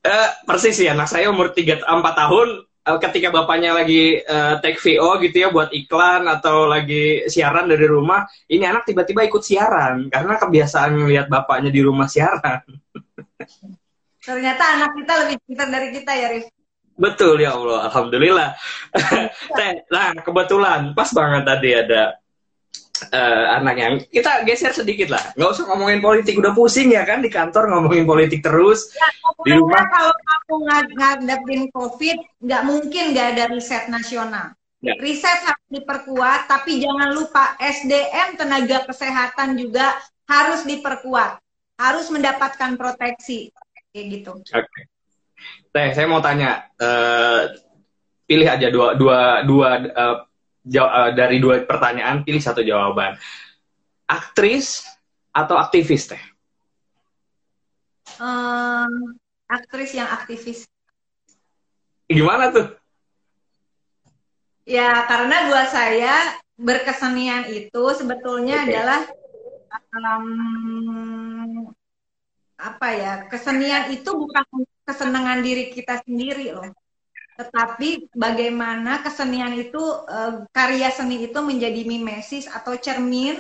uh, 0.08 0.30
persis 0.48 0.76
sih 0.76 0.88
anak 0.88 1.12
saya 1.12 1.28
umur 1.30 1.52
3 1.52 1.84
4 1.84 2.22
tahun 2.22 2.48
uh, 2.64 2.98
ketika 3.04 3.28
bapaknya 3.30 3.76
lagi 3.76 4.24
uh, 4.24 4.60
take 4.64 4.80
VO 4.80 5.20
gitu 5.22 5.36
ya 5.48 5.50
buat 5.52 5.70
iklan 5.76 6.26
atau 6.26 6.66
lagi 6.66 7.28
siaran 7.28 7.68
dari 7.68 7.86
rumah, 7.86 8.24
ini 8.48 8.64
anak 8.64 8.88
tiba-tiba 8.88 9.28
ikut 9.28 9.44
siaran 9.44 10.08
karena 10.08 10.40
kebiasaan 10.40 10.96
melihat 10.96 11.28
bapaknya 11.28 11.70
di 11.70 11.82
rumah 11.84 12.08
siaran. 12.08 12.64
Ternyata 14.28 14.64
anak 14.76 14.92
kita 15.00 15.14
lebih 15.24 15.38
pintar 15.48 15.68
dari 15.72 15.88
kita 15.96 16.12
ya, 16.12 16.28
Rif. 16.36 16.57
Betul 16.98 17.46
ya 17.46 17.54
Allah, 17.54 17.94
alhamdulillah. 17.94 18.50
nah, 19.94 20.18
kebetulan 20.18 20.98
pas 20.98 21.10
banget 21.14 21.44
tadi 21.46 21.70
ada 21.78 22.18
uh, 23.14 23.46
anaknya. 23.62 24.02
Kita 24.10 24.42
geser 24.44 24.74
sedikit 24.74 25.14
lah, 25.14 25.22
nggak 25.38 25.50
usah 25.54 25.66
ngomongin 25.70 26.02
politik, 26.02 26.34
udah 26.42 26.58
pusing 26.58 26.90
ya 26.90 27.06
kan 27.06 27.22
di 27.22 27.30
kantor 27.30 27.70
ngomongin 27.70 28.10
politik 28.10 28.42
terus. 28.42 28.90
Ya, 28.98 29.08
di 29.46 29.52
rumah 29.54 29.86
kalau 29.86 30.14
aku 30.14 30.54
ngadepin 30.98 31.70
COVID, 31.70 32.18
nggak 32.42 32.64
mungkin 32.66 33.04
nggak 33.14 33.28
ada 33.38 33.44
riset 33.54 33.86
nasional. 33.94 34.58
Ya. 34.82 34.98
Riset 34.98 35.46
harus 35.46 35.68
diperkuat, 35.70 36.50
tapi 36.50 36.82
jangan 36.82 37.14
lupa 37.14 37.58
SDM 37.62 38.42
tenaga 38.42 38.90
kesehatan 38.90 39.58
juga 39.58 39.94
harus 40.26 40.66
diperkuat, 40.66 41.42
harus 41.78 42.10
mendapatkan 42.10 42.74
proteksi, 42.74 43.54
kayak 43.94 44.06
gitu. 44.22 44.34
Oke. 44.34 44.66
Okay. 44.66 44.97
Teh, 45.78 45.94
saya 45.94 46.10
mau 46.10 46.18
tanya, 46.26 46.66
uh, 46.82 47.54
pilih 48.26 48.50
aja 48.50 48.74
dua 48.74 48.98
dua 48.98 49.46
dua 49.46 49.70
uh, 49.94 50.18
uh, 50.74 51.10
dari 51.14 51.38
dua 51.38 51.70
pertanyaan 51.70 52.26
pilih 52.26 52.42
satu 52.42 52.66
jawaban. 52.66 53.14
Aktris 54.10 54.82
atau 55.30 55.54
aktivis 55.54 56.10
teh? 56.10 56.24
Um, 58.18 59.22
aktris 59.46 59.94
yang 59.94 60.10
aktivis. 60.10 60.66
Gimana 62.10 62.50
tuh? 62.50 62.74
Ya, 64.66 65.06
karena 65.06 65.46
buat 65.46 65.70
saya 65.70 66.42
berkesenian 66.58 67.54
itu 67.54 67.84
sebetulnya 67.94 68.66
Oke. 68.66 68.74
adalah 68.74 69.02
um, 69.94 71.37
apa 72.58 72.88
ya? 72.94 73.14
Kesenian 73.30 73.94
itu 73.94 74.10
bukan 74.12 74.46
kesenangan 74.84 75.40
diri 75.46 75.72
kita 75.72 76.02
sendiri 76.04 76.54
loh. 76.54 76.70
Tetapi 77.38 78.12
bagaimana 78.18 79.06
kesenian 79.06 79.54
itu 79.54 79.82
eh, 80.10 80.44
karya 80.50 80.90
seni 80.90 81.30
itu 81.30 81.40
menjadi 81.40 81.82
mimesis 81.86 82.50
atau 82.50 82.74
cermin 82.76 83.38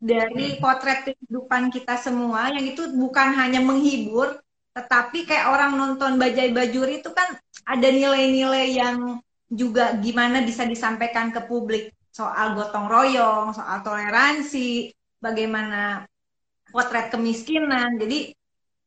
dari 0.00 0.56
potret 0.62 1.12
kehidupan 1.12 1.68
kita 1.68 2.00
semua 2.00 2.48
yang 2.48 2.64
itu 2.64 2.88
bukan 2.96 3.36
hanya 3.36 3.60
menghibur 3.60 4.40
tetapi 4.72 5.26
kayak 5.26 5.50
orang 5.50 5.76
nonton 5.76 6.16
Bajai 6.16 6.54
Bajuri 6.54 7.02
itu 7.02 7.10
kan 7.10 7.36
ada 7.66 7.88
nilai-nilai 7.90 8.70
yang 8.70 9.20
juga 9.50 9.98
gimana 9.98 10.46
bisa 10.46 10.62
disampaikan 10.62 11.34
ke 11.34 11.42
publik 11.44 11.90
soal 12.14 12.54
gotong 12.54 12.86
royong, 12.86 13.50
soal 13.50 13.82
toleransi, 13.82 14.94
bagaimana 15.18 16.06
potret 16.70 17.10
kemiskinan. 17.10 17.98
Jadi 17.98 18.30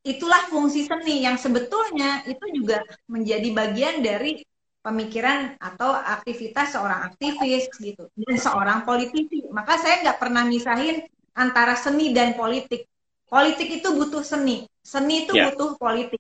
itulah 0.04 0.52
fungsi 0.52 0.84
seni 0.84 1.24
yang 1.24 1.40
sebetulnya 1.40 2.28
itu 2.28 2.44
juga 2.52 2.84
menjadi 3.08 3.50
bagian 3.56 4.04
dari 4.04 4.44
pemikiran 4.84 5.56
atau 5.64 5.96
aktivitas 5.96 6.76
seorang 6.76 7.08
aktivis 7.08 7.72
gitu 7.80 8.12
dan 8.20 8.36
seorang 8.36 8.84
politisi. 8.84 9.48
Maka 9.48 9.80
saya 9.80 10.04
nggak 10.04 10.20
pernah 10.20 10.44
misahin 10.44 11.08
antara 11.32 11.80
seni 11.80 12.12
dan 12.12 12.36
politik. 12.36 12.84
Politik 13.32 13.82
itu 13.82 13.96
butuh 13.96 14.22
seni, 14.22 14.68
seni 14.84 15.26
itu 15.26 15.34
Ya. 15.34 15.50
butuh 15.50 15.80
politik 15.80 16.20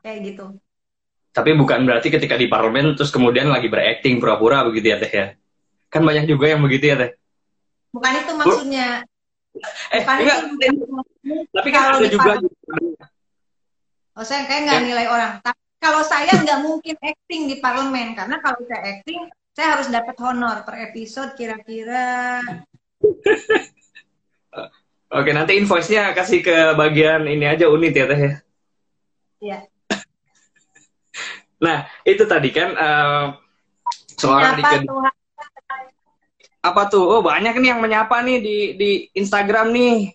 kayak 0.00 0.32
gitu. 0.32 0.54
Tapi 1.34 1.50
bukan 1.58 1.82
berarti 1.82 2.14
ketika 2.14 2.38
di 2.38 2.46
parlemen 2.46 2.94
terus 2.94 3.10
kemudian 3.10 3.50
lagi 3.50 3.66
berakting 3.66 4.22
pura-pura 4.22 4.62
begitu 4.62 4.94
ya 4.94 4.96
teh 5.02 5.10
ya. 5.10 5.26
Kan 5.90 6.06
banyak 6.06 6.30
juga 6.30 6.54
yang 6.54 6.62
begitu 6.62 6.94
ya 6.94 6.96
teh. 6.96 7.10
Bukan 7.90 8.10
itu 8.14 8.32
maksudnya. 8.38 8.88
Eh 9.90 10.02
Bukan 10.02 10.16
enggak, 10.22 10.38
itu 10.66 10.84
tapi 11.54 11.68
kan 11.70 11.82
Kalau 11.82 11.98
ada 12.02 12.08
juga 12.10 12.32
Oh, 14.14 14.22
saya 14.22 14.46
kayak 14.46 14.62
nggak 14.66 14.80
Ya. 14.80 14.86
nilai 14.86 15.06
orang. 15.10 15.32
Tapi 15.42 15.60
kalau 15.78 16.02
saya 16.02 16.32
nggak 16.44 16.60
mungkin 16.62 16.94
acting 16.98 17.42
di 17.50 17.58
parlemen 17.58 18.14
karena 18.14 18.38
kalau 18.38 18.62
saya 18.64 18.82
acting 18.96 19.20
saya 19.54 19.78
harus 19.78 19.86
dapat 19.86 20.16
honor 20.18 20.66
per 20.66 20.74
episode 20.82 21.34
kira-kira 21.34 22.42
Oke, 25.14 25.30
nanti 25.30 25.54
invoice-nya 25.54 26.10
kasih 26.10 26.42
ke 26.42 26.74
bagian 26.74 27.22
ini 27.30 27.46
aja 27.46 27.70
unit 27.70 27.94
ya 27.94 28.06
teh 28.10 28.18
ya. 28.18 28.32
ya 29.38 29.58
Nah, 31.62 31.86
itu 32.02 32.26
tadi 32.26 32.50
kan 32.50 32.74
eh, 32.74 33.26
seorang 34.18 34.58
menyapa 34.58 34.74
Rike 34.74 34.90
Tuhan. 34.90 35.14
apa 36.64 36.82
tuh? 36.88 37.04
Oh, 37.06 37.22
banyak 37.22 37.54
nih 37.56 37.70
yang 37.70 37.80
menyapa 37.80 38.26
nih 38.26 38.38
di 38.42 38.56
di 38.74 38.90
Instagram 39.14 39.70
nih. 39.70 40.10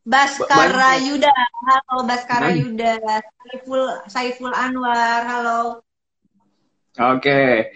Baskara 0.00 0.96
Banyak. 0.96 1.06
Yuda, 1.12 1.32
halo 1.68 1.96
Baskara 2.08 2.48
Banyak. 2.48 2.56
Yuda, 2.64 2.92
Saiful 3.44 3.82
Saiful 4.08 4.52
Anwar, 4.56 5.22
halo. 5.28 5.60
Oke. 6.96 7.68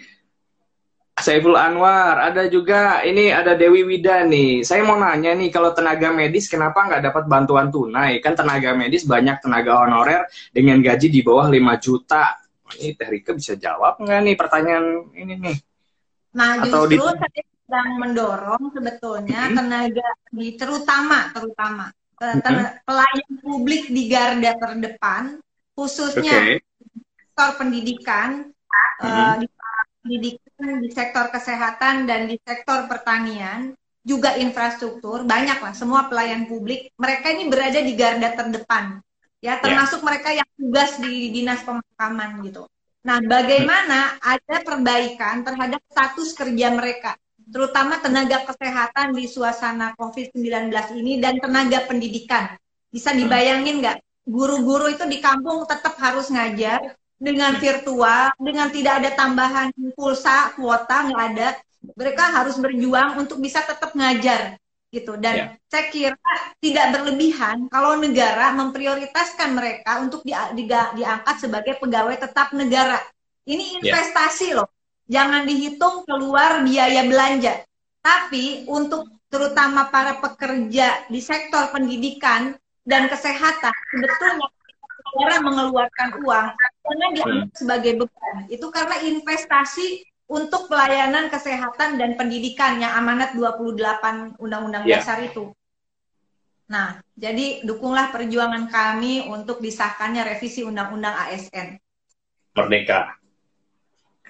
Saiful 1.15 1.55
Anwar, 1.55 2.19
ada 2.19 2.43
juga 2.51 2.99
ini 3.07 3.31
ada 3.31 3.55
Dewi 3.55 3.87
Wida 3.87 4.27
nih. 4.27 4.67
Saya 4.67 4.83
mau 4.83 4.99
nanya 4.99 5.31
nih, 5.31 5.47
kalau 5.47 5.71
tenaga 5.71 6.11
medis 6.11 6.51
kenapa 6.51 6.83
nggak 6.91 7.07
dapat 7.07 7.23
bantuan 7.31 7.71
tunai? 7.71 8.19
Kan 8.19 8.35
tenaga 8.35 8.75
medis 8.75 9.07
banyak 9.07 9.39
tenaga 9.39 9.79
honorer 9.79 10.27
dengan 10.51 10.83
gaji 10.83 11.07
di 11.07 11.23
bawah 11.23 11.47
5 11.47 11.79
juta. 11.79 12.35
Ini 12.75 12.97
Teh 12.99 13.07
Rika 13.07 13.31
bisa 13.31 13.55
jawab 13.55 14.01
nggak 14.03 14.19
nih 14.25 14.35
pertanyaan 14.35 14.85
ini 15.15 15.33
nih? 15.39 15.57
Nah, 16.35 16.59
Atau 16.59 16.89
justru 16.91 17.15
di- 17.15 17.19
saya 17.21 17.43
sedang 17.63 17.89
mendorong 17.95 18.63
sebetulnya 18.75 19.41
Mhm. 19.47 19.55
tenaga 19.55 20.07
di 20.35 20.47
terutama 20.59 21.31
terutama. 21.31 21.85
Pelayan 22.85 23.31
publik 23.43 23.91
di 23.91 24.07
garda 24.07 24.55
terdepan 24.55 25.39
khususnya 25.75 26.39
Oke. 26.39 26.63
sektor 27.19 27.49
pendidikan, 27.59 28.47
eh, 29.03 29.09
Mhm. 29.11 29.43
di 29.43 29.47
pendidikan, 29.99 30.71
di 30.79 30.89
sektor 30.95 31.25
kesehatan 31.33 32.07
dan 32.07 32.31
di 32.31 32.39
sektor 32.39 32.87
pertanian, 32.87 33.75
juga 34.05 34.37
infrastruktur, 34.37 35.25
banyak 35.25 35.59
lah 35.59 35.73
semua 35.73 36.05
pelayan 36.07 36.45
publik. 36.45 36.93
Mereka 36.95 37.25
ini 37.35 37.49
berada 37.49 37.81
di 37.81 37.93
garda 37.97 38.37
terdepan, 38.37 39.01
ya 39.41 39.57
termasuk 39.59 40.05
mereka 40.05 40.29
yang 40.31 40.47
tugas 40.55 41.01
di 41.01 41.33
dinas 41.33 41.65
pemakaman 41.65 42.39
gitu. 42.45 42.69
Nah, 43.05 43.21
bagaimana 43.21 44.17
ada 44.21 44.61
perbaikan 44.65 45.41
terhadap 45.45 45.81
status 45.89 46.33
kerja 46.37 46.73
mereka, 46.73 47.17
terutama 47.49 48.01
tenaga 48.01 48.45
kesehatan 48.45 49.13
di 49.13 49.25
suasana 49.29 49.93
COVID-19 49.95 50.69
ini 50.97 51.21
dan 51.21 51.37
tenaga 51.39 51.85
pendidikan. 51.85 52.57
Bisa 52.89 53.11
dibayangin 53.11 53.81
nggak? 53.83 53.97
Guru-guru 54.25 54.89
itu 54.89 55.05
di 55.05 55.21
kampung 55.21 55.63
tetap 55.69 55.95
harus 56.01 56.33
ngajar 56.33 56.97
dengan 57.15 57.55
virtual, 57.61 58.33
dengan 58.41 58.67
tidak 58.73 58.93
ada 59.03 59.09
tambahan 59.13 59.69
pulsa, 59.93 60.51
kuota, 60.57 61.05
nggak 61.07 61.23
ada. 61.35 61.49
Mereka 61.85 62.23
harus 62.33 62.57
berjuang 62.57 63.21
untuk 63.21 63.37
bisa 63.37 63.61
tetap 63.61 63.93
ngajar 63.93 64.57
gitu. 64.89 65.13
Dan 65.19 65.35
Ya. 65.35 65.45
saya 65.69 65.85
kira 65.93 66.17
tidak 66.63 66.97
berlebihan 66.97 67.67
kalau 67.69 67.99
negara 67.99 68.55
memprioritaskan 68.55 69.53
mereka 69.53 70.01
untuk 70.01 70.23
di, 70.25 70.33
di- 70.57 70.65
diangkat 70.71 71.35
sebagai 71.37 71.77
pegawai 71.77 72.15
tetap 72.17 72.55
negara. 72.57 72.97
Ini 73.45 73.77
investasi 73.83 74.57
loh. 74.57 74.65
Jangan 75.05 75.45
dihitung 75.45 76.05
keluar 76.09 76.65
biaya 76.65 77.05
belanja. 77.05 77.61
Tapi 78.01 78.65
untuk 78.69 79.09
terutama 79.29 79.89
para 79.89 80.17
pekerja 80.21 81.05
di 81.09 81.21
sektor 81.21 81.69
pendidikan 81.73 82.57
dan 82.85 83.09
kesehatan, 83.09 83.73
sebetulnya 83.73 84.45
negara 85.15 85.37
mengeluarkan 85.41 86.09
uang 86.21 86.47
karena 86.57 87.05
dianggap 87.13 87.49
sebagai 87.53 87.93
beban. 88.01 88.35
Itu 88.49 88.67
karena 88.69 89.01
investasi 89.01 90.05
untuk 90.25 90.65
pelayanan 90.69 91.29
kesehatan 91.29 92.01
dan 92.01 92.17
pendidikan 92.17 92.81
yang 92.81 92.97
amanat 92.97 93.37
28 93.37 94.41
Undang-Undang 94.41 94.83
Ya. 94.89 95.01
Dasar 95.01 95.21
itu. 95.21 95.53
Nah, 96.65 96.97
jadi 97.13 97.61
dukunglah 97.61 98.09
perjuangan 98.09 98.65
kami 98.73 99.29
untuk 99.29 99.61
disahkannya 99.61 100.25
revisi 100.25 100.65
Undang-Undang 100.65 101.13
ASN. 101.29 101.77
Merdeka. 102.57 103.21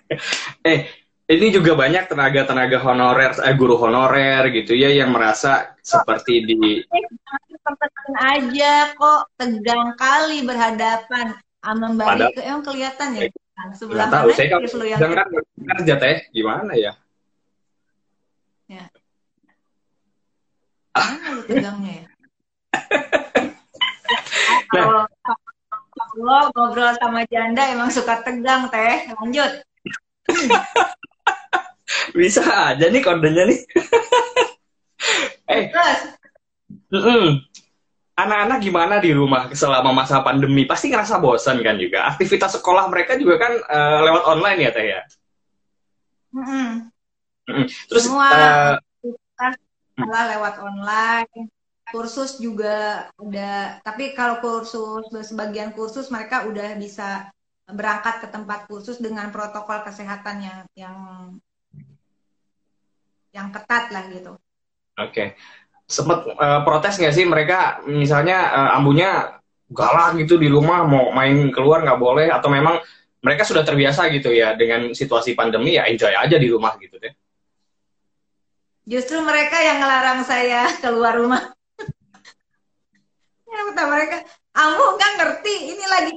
eh, 0.70 0.80
ini 1.26 1.48
juga 1.50 1.74
banyak 1.74 2.06
tenaga-tenaga 2.06 2.78
honorer, 2.86 3.32
eh, 3.42 3.56
guru 3.58 3.76
honorer 3.82 4.54
gitu 4.54 4.78
ya 4.78 4.94
yang 4.94 5.10
merasa 5.10 5.74
seperti 5.82 6.46
di 6.46 6.56
Teman 7.66 8.14
aja 8.22 8.94
kok 8.94 9.34
tegang 9.42 9.98
kali 9.98 10.46
berhadapan 10.46 11.34
sama 11.66 11.98
Mbak 11.98 12.06
Padahal- 12.06 12.30
Rike. 12.30 12.42
Emang 12.46 12.62
kelihatan 12.62 13.08
ya? 13.18 13.22
Sebelah 13.74 14.06
tahu 14.14 14.30
mana 14.30 14.38
saya 14.38 14.48
kan 14.52 14.60
Chris 14.62 14.76
lu 14.78 14.86
yang 14.86 15.00
sedang 15.02 15.16
kan 15.18 15.28
kerja 15.80 15.96
teh 15.98 16.18
gimana 16.30 16.76
ya 16.78 16.94
mana 20.96 21.28
lu 21.36 21.42
tegangnya 21.44 21.94
ya? 22.04 22.06
Nah. 24.76 25.08
Kalau 25.96 26.52
ngobrol 26.52 26.92
sama 27.00 27.24
janda 27.32 27.64
emang 27.72 27.88
suka 27.88 28.20
tegang 28.24 28.68
teh. 28.68 29.08
Lanjut. 29.16 29.64
bisa 32.18 32.42
aja 32.74 32.86
nih 32.90 33.02
kodenya 33.02 33.44
nih 33.46 33.60
eh 35.56 35.64
anak-anak 38.16 38.58
gimana 38.64 38.96
di 39.04 39.12
rumah 39.12 39.52
selama 39.52 39.92
masa 39.92 40.24
pandemi 40.24 40.64
pasti 40.64 40.88
ngerasa 40.88 41.20
bosan 41.20 41.60
kan 41.60 41.76
juga 41.76 42.08
aktivitas 42.16 42.58
sekolah 42.60 42.88
mereka 42.88 43.20
juga 43.20 43.36
kan 43.44 43.54
eh, 43.60 44.00
lewat 44.08 44.24
online 44.24 44.60
ya 44.64 44.72
teh 44.72 44.86
ya. 44.88 45.02
Mm-mm. 46.36 46.72
terus 47.92 48.04
Semua. 48.08 48.28
eh, 48.32 49.56
malah 50.00 50.26
lewat 50.36 50.56
online. 50.64 51.52
Kursus 51.86 52.42
juga 52.42 53.08
ada, 53.14 53.78
tapi 53.86 54.18
kalau 54.18 54.42
kursus 54.42 55.06
sebagian 55.22 55.70
kursus 55.78 56.10
mereka 56.10 56.50
udah 56.50 56.74
bisa 56.82 57.30
berangkat 57.66 58.22
ke 58.22 58.28
tempat 58.30 58.70
kursus 58.70 59.02
dengan 59.02 59.34
protokol 59.34 59.82
kesehatan 59.82 60.38
yang 60.42 60.60
yang 60.78 60.98
yang 63.34 63.48
ketat 63.52 63.90
lah 63.90 64.06
gitu. 64.14 64.38
Oke. 65.02 65.36
Sempet 65.86 66.30
eh, 66.30 66.62
protes 66.66 66.98
nggak 66.98 67.14
sih 67.14 67.26
mereka 67.26 67.82
misalnya 67.86 68.38
eh, 68.54 68.78
ambunya 68.78 69.42
galak 69.70 70.14
gitu 70.22 70.38
di 70.38 70.46
rumah 70.46 70.86
mau 70.86 71.10
main 71.10 71.50
keluar 71.50 71.82
nggak 71.82 71.98
boleh 71.98 72.30
atau 72.30 72.54
memang 72.54 72.78
mereka 73.26 73.42
sudah 73.42 73.66
terbiasa 73.66 74.14
gitu 74.14 74.30
ya 74.30 74.54
dengan 74.54 74.94
situasi 74.94 75.34
pandemi 75.34 75.74
ya 75.74 75.90
enjoy 75.90 76.14
aja 76.14 76.38
di 76.38 76.46
rumah 76.46 76.78
gitu 76.78 77.02
deh. 77.02 77.10
Justru 78.86 79.18
mereka 79.26 79.58
yang 79.58 79.82
ngelarang 79.82 80.22
saya 80.22 80.70
keluar 80.86 81.18
rumah. 81.18 81.42
ya 83.50 83.62
mereka, 83.74 84.22
kamu 84.54 84.84
nggak 84.94 85.12
ngerti, 85.18 85.56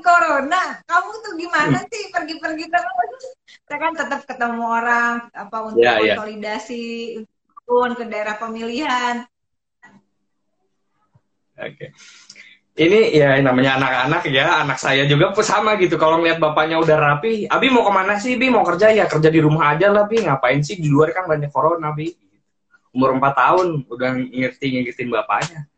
corona. 0.09 0.63
Kamu 0.89 1.11
tuh 1.21 1.33
gimana 1.37 1.79
sih 1.93 2.03
pergi-pergi 2.09 2.65
terus? 2.73 3.23
kita 3.69 3.77
kan 3.77 3.93
tetap 3.93 4.21
ketemu 4.25 4.65
orang 4.65 5.29
apa 5.37 5.57
untuk 5.61 5.85
Ya, 5.85 6.01
ya. 6.01 6.17
konsolidasi 6.17 6.85
pun 7.69 7.93
ke 7.93 8.05
daerah 8.09 8.41
pemilihan. 8.41 9.29
Oke. 11.61 11.93
Ini 12.79 13.11
ya 13.13 13.37
namanya 13.45 13.77
anak-anak 13.77 14.23
ya, 14.31 14.65
anak 14.65 14.79
saya 14.81 15.05
juga 15.05 15.35
sama 15.45 15.77
gitu. 15.77 16.01
Kalau 16.01 16.23
ngeliat 16.23 16.41
bapaknya 16.41 16.81
udah 16.81 16.97
rapi, 16.97 17.45
Abi 17.51 17.69
mau 17.69 17.85
ke 17.85 17.93
mana 17.93 18.17
sih? 18.17 18.41
Bi 18.41 18.49
mau 18.49 18.65
kerja 18.65 18.89
ya 18.95 19.05
kerja 19.05 19.29
di 19.29 19.41
rumah 19.43 19.77
aja 19.77 19.93
lah, 19.93 20.09
Bi. 20.09 20.23
Ngapain 20.25 20.65
sih 20.65 20.81
di 20.81 20.89
luar 20.89 21.13
kan 21.13 21.29
banyak 21.29 21.53
corona, 21.53 21.93
Bi. 21.93 22.15
Umur 22.95 23.19
4 23.21 23.35
tahun 23.37 23.67
udah 23.85 24.11
ngerti 24.33 24.67
ngingetin 24.79 25.13
bapaknya. 25.13 25.69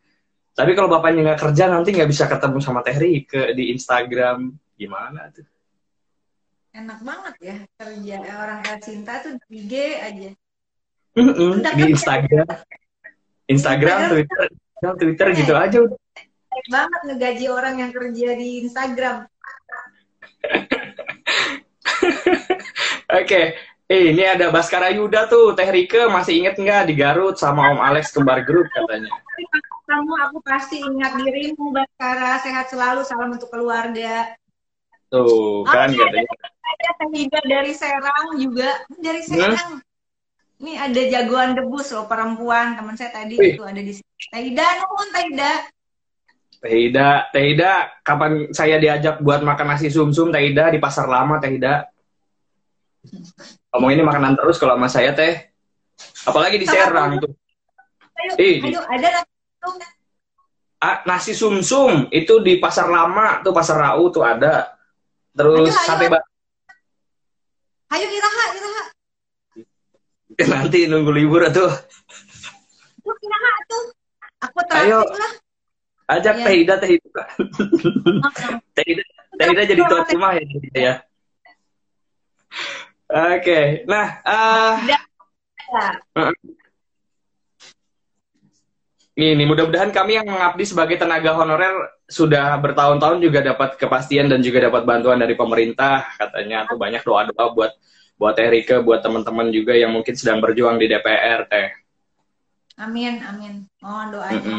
Tapi 0.60 0.76
kalau 0.76 0.92
bapaknya 0.92 1.24
nggak 1.24 1.40
kerja 1.40 1.72
nanti 1.72 1.96
nggak 1.96 2.12
bisa 2.12 2.28
ketemu 2.28 2.60
sama 2.60 2.84
Teh 2.84 2.92
Rike 2.92 3.56
di 3.56 3.72
Instagram. 3.72 4.52
Gimana 4.76 5.32
tuh? 5.32 5.48
Enak 6.76 7.00
banget 7.00 7.34
ya 7.40 7.56
kerja 7.80 8.20
orang 8.36 8.60
El 8.68 8.76
Cinta 8.84 9.24
tuh 9.24 9.40
di 9.48 9.64
IG 9.64 9.72
aja. 9.96 10.28
Udah 11.16 11.72
di 11.72 11.88
kerja. 11.88 11.96
Instagram. 11.96 12.44
Instagram, 13.48 13.98
Twitter, 14.12 14.52
Twitter 15.00 15.28
gitu 15.32 15.56
aja 15.56 15.80
udah. 15.80 15.96
Banget 16.68 17.00
ngegaji 17.08 17.46
orang 17.48 17.80
yang 17.80 17.96
kerja 17.96 18.28
di 18.36 18.68
Instagram. 18.68 19.24
Oke, 23.16 23.56
eh, 23.90 24.14
ini 24.14 24.22
ada 24.22 24.54
Baskara 24.54 24.94
Yuda 24.94 25.26
tuh, 25.26 25.50
Teh 25.58 25.66
Rike 25.66 26.06
masih 26.06 26.38
inget 26.38 26.54
nggak 26.54 26.86
di 26.86 26.94
Garut 26.94 27.34
sama 27.34 27.74
Om 27.74 27.82
Alex 27.82 28.14
kembar 28.14 28.46
grup 28.46 28.70
katanya. 28.70 29.10
Kamu 29.90 30.14
aku 30.30 30.38
pasti 30.46 30.78
ingat 30.78 31.18
dirimu 31.18 31.74
Baskara, 31.74 32.38
sehat 32.38 32.70
selalu, 32.70 33.02
salam 33.02 33.34
untuk 33.34 33.50
keluarga. 33.50 34.30
Tuh, 35.10 35.66
kan 35.66 35.90
Oke. 35.90 35.98
katanya. 35.98 36.30
Ada 36.70 36.90
Teh 37.02 37.10
Ida 37.26 37.40
dari 37.42 37.72
Serang 37.74 38.38
juga, 38.38 38.86
dari 39.02 39.20
Hmm? 39.26 39.58
Serang. 39.58 39.72
Ini 40.60 40.76
ada 40.76 41.02
jagoan 41.10 41.58
debus 41.58 41.90
loh 41.90 42.06
perempuan, 42.06 42.78
teman 42.78 42.94
saya 42.94 43.10
tadi 43.10 43.34
Wih. 43.34 43.58
itu 43.58 43.64
ada 43.66 43.82
di 43.82 43.90
sini. 43.90 44.10
Teh 44.30 44.42
Ida, 44.54 44.66
nuhun 44.78 45.08
Teh 45.10 45.24
Ida. 45.34 45.52
Teh 46.60 46.74
Ida, 46.86 47.08
Teh 47.34 47.44
Ida, 47.56 47.72
kapan 48.06 48.54
saya 48.54 48.78
diajak 48.78 49.18
buat 49.18 49.42
makan 49.42 49.74
nasi 49.74 49.90
sumsum 49.90 50.30
Teh 50.30 50.54
Ida 50.54 50.70
di 50.70 50.78
pasar 50.78 51.10
lama 51.10 51.42
Teh 51.42 51.58
Ida? 51.58 51.90
Ngomong 53.70 53.90
ini 53.94 54.02
makanan 54.02 54.34
terus 54.34 54.58
kalau 54.58 54.74
sama 54.74 54.90
saya 54.90 55.14
Teh. 55.14 55.46
Apalagi 56.26 56.58
di 56.58 56.66
Serang 56.66 57.22
tuh. 57.22 57.30
Ayo, 58.20 58.32
Ih, 58.36 58.58
ayo 58.66 58.80
ada. 58.90 59.22
Ah, 60.80 61.04
nasi 61.04 61.36
sumsum 61.36 62.08
itu 62.10 62.40
di 62.40 62.56
pasar 62.56 62.88
lama 62.88 63.44
tuh 63.44 63.52
pasar 63.52 63.76
Rau 63.78 64.08
tuh 64.10 64.24
ada. 64.26 64.74
Terus 65.36 65.70
Ayo, 65.70 65.86
sate 65.86 66.06
ba- 66.08 66.26
Ayo 67.90 68.06
Iraha, 68.10 68.44
Iraha. 68.56 68.82
nanti 70.56 70.88
nunggu 70.88 71.12
libur 71.14 71.46
tuh. 71.52 71.70
Tuh 73.04 73.14
Iraha 73.22 73.52
tuh. 73.68 73.82
Aku 74.40 74.58
Ayo. 74.72 74.98
traktir 75.04 75.20
lah. 75.20 75.32
Ajak 76.10 76.34
Iya. 76.42 76.44
Teh 76.48 76.54
Ida, 76.58 76.74
Teh 76.82 76.90
Ida. 76.98 77.22
Teh 78.74 78.84
Ida, 78.88 79.02
Teh 79.38 79.46
Ida 79.46 79.62
jadi 79.62 79.80
tuan 79.86 80.02
rumah 80.10 80.32
ya, 80.34 80.42
ya. 80.74 80.94
Oke, 83.10 83.82
nah 83.90 84.22
eh, 84.22 84.74
Ya. 84.86 84.98
ini 89.18 89.44
mudah-mudahan 89.46 89.90
kami 89.90 90.18
yang 90.18 90.26
mengabdi 90.30 90.62
sebagai 90.66 90.94
tenaga 90.98 91.34
honorer 91.34 91.74
sudah 92.06 92.54
bertahun-tahun 92.62 93.18
juga 93.18 93.42
dapat 93.42 93.78
kepastian 93.78 94.30
dan 94.30 94.42
juga 94.42 94.70
dapat 94.70 94.86
bantuan 94.86 95.18
dari 95.18 95.34
pemerintah. 95.34 96.06
Katanya 96.18 96.66
tuh 96.70 96.78
banyak 96.78 97.02
doa-doa 97.02 97.46
buat 97.54 97.72
buat 98.14 98.34
Teh 98.38 98.46
Rike, 98.46 98.78
buat 98.86 99.02
teman-teman 99.02 99.50
juga 99.50 99.74
yang 99.74 99.90
mungkin 99.90 100.14
sedang 100.14 100.38
berjuang 100.38 100.78
di 100.78 100.86
DPR, 100.86 101.50
Teh. 101.50 101.68
Amin, 102.78 103.20
amin. 103.26 103.66
Mohon 103.82 104.06
doanya. 104.14 104.38
Mm-mm. 104.38 104.58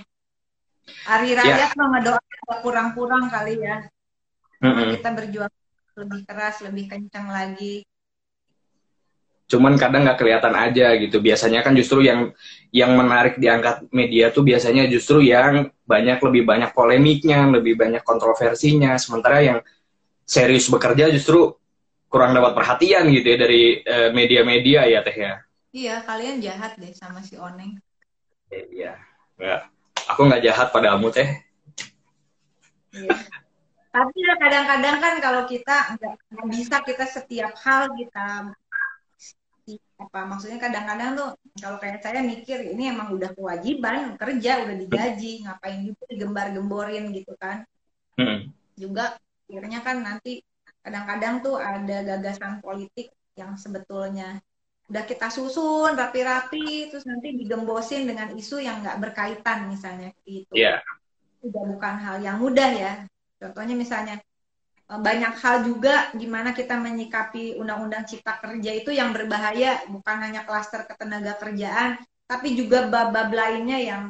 Hari 1.07 1.29
Ya. 1.33 1.37
Raya 1.39 1.67
mah 1.77 1.87
ngedoa 1.97 2.19
kurang-kurang 2.61 3.31
kali 3.31 3.63
ya. 3.63 3.85
Mm-mm. 4.61 4.97
Kita 4.99 5.09
berjuang 5.13 5.53
lebih 5.97 6.21
keras, 6.25 6.55
lebih 6.65 6.85
kencang 6.89 7.27
lagi. 7.29 7.85
Cuman 9.51 9.75
kadang 9.75 10.07
nggak 10.07 10.15
kelihatan 10.15 10.55
aja 10.55 10.95
gitu. 10.95 11.19
Biasanya 11.19 11.59
kan 11.59 11.75
justru 11.75 12.07
yang 12.07 12.31
yang 12.71 12.95
menarik 12.95 13.35
diangkat 13.35 13.91
media 13.91 14.31
tuh 14.31 14.47
biasanya 14.47 14.87
justru 14.87 15.19
yang 15.19 15.67
banyak 15.83 16.23
lebih 16.23 16.47
banyak 16.47 16.71
polemiknya, 16.71 17.51
lebih 17.51 17.75
banyak 17.75 17.99
kontroversinya. 18.07 18.95
Sementara 18.95 19.43
yang 19.43 19.59
serius 20.23 20.71
bekerja 20.71 21.11
justru 21.11 21.51
kurang 22.07 22.31
dapat 22.31 22.55
perhatian 22.55 23.11
gitu 23.11 23.27
ya 23.27 23.37
dari 23.39 23.83
eh, 23.83 24.09
media-media 24.15 24.87
ya 24.87 25.03
teh 25.03 25.15
ya. 25.19 25.33
Iya, 25.71 25.95
kalian 26.07 26.39
jahat 26.39 26.79
deh 26.79 26.91
sama 26.95 27.19
si 27.19 27.35
Oneng. 27.35 27.75
Eh, 28.47 28.67
Iya. 28.71 28.95
Nggak. 29.35 29.61
Aku 30.15 30.27
nggak 30.27 30.43
jahat 30.43 30.67
padamu 30.71 31.11
teh. 31.11 31.27
Iya. 32.95 33.15
Tapi 33.91 34.17
ya 34.23 34.35
kadang-kadang 34.39 34.97
kan 35.03 35.13
kalau 35.19 35.43
kita 35.43 35.99
nggak 35.99 36.47
bisa 36.47 36.75
kita 36.79 37.05
setiap 37.11 37.51
hal 37.59 37.91
kita 37.99 38.55
apa 40.01 40.19
maksudnya 40.25 40.57
kadang-kadang 40.57 41.09
tuh 41.13 41.29
kalau 41.61 41.77
kayak 41.77 42.01
saya 42.01 42.25
mikir 42.25 42.73
ini 42.73 42.89
emang 42.89 43.13
udah 43.13 43.29
kewajiban 43.37 44.17
kerja 44.17 44.65
udah 44.65 44.75
digaji 44.81 45.45
ngapain 45.45 45.79
juga 45.85 46.03
digembar-gemborin 46.09 47.05
gitu 47.13 47.33
kan 47.37 47.63
Hmm. 48.19 48.51
juga 48.75 49.15
akhirnya 49.47 49.79
kan 49.81 50.03
nanti 50.03 50.43
kadang-kadang 50.83 51.39
tuh 51.39 51.55
ada 51.55 52.03
gagasan 52.03 52.59
politik 52.59 53.07
yang 53.39 53.55
sebetulnya 53.55 54.43
udah 54.91 55.03
kita 55.07 55.31
susun 55.31 55.95
rapi-rapi 55.95 56.91
terus 56.91 57.07
nanti 57.07 57.31
digembosin 57.39 58.03
dengan 58.03 58.35
isu 58.35 58.59
yang 58.59 58.83
nggak 58.83 58.99
berkaitan 58.99 59.71
misalnya 59.71 60.11
gitu 60.27 60.51
Iya. 60.51 60.83
udah 61.47 61.63
bukan 61.71 61.95
hal 62.03 62.17
yang 62.19 62.37
mudah 62.43 62.69
ya 62.75 62.93
contohnya 63.39 63.79
misalnya 63.79 64.19
banyak 64.99 65.33
hal 65.39 65.63
juga 65.63 66.11
gimana 66.11 66.51
kita 66.51 66.75
menyikapi 66.75 67.55
undang-undang 67.55 68.03
cipta 68.03 68.35
kerja 68.43 68.71
itu 68.75 68.91
yang 68.91 69.15
berbahaya 69.15 69.85
bukan 69.87 70.17
hanya 70.19 70.43
klaster 70.43 70.83
ketenaga 70.83 71.39
kerjaan 71.39 72.01
tapi 72.27 72.55
juga 72.59 72.87
bab-bab 72.91 73.31
lainnya 73.31 73.79
yang 73.79 74.03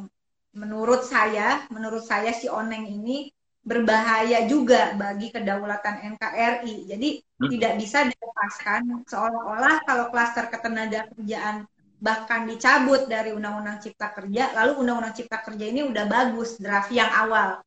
menurut 0.57 1.05
saya 1.05 1.65
menurut 1.69 2.01
saya 2.01 2.33
si 2.33 2.49
oneng 2.49 2.87
ini 2.87 3.29
berbahaya 3.61 4.49
juga 4.49 4.97
bagi 4.97 5.29
kedaulatan 5.29 6.17
NKRI 6.17 6.89
jadi 6.89 7.09
Hmm. 7.41 7.49
tidak 7.49 7.73
bisa 7.81 8.05
dilepaskan 8.05 8.81
seolah-olah 9.09 9.81
kalau 9.81 10.13
klaster 10.13 10.45
ketenaga 10.45 11.09
kerjaan 11.09 11.65
bahkan 11.97 12.45
dicabut 12.45 13.09
dari 13.09 13.33
undang-undang 13.33 13.81
cipta 13.81 14.13
kerja 14.13 14.53
lalu 14.53 14.77
undang-undang 14.77 15.17
cipta 15.17 15.41
kerja 15.41 15.65
ini 15.65 15.81
udah 15.85 16.05
bagus 16.05 16.61
draft 16.61 16.93
yang 16.93 17.09
awal 17.09 17.61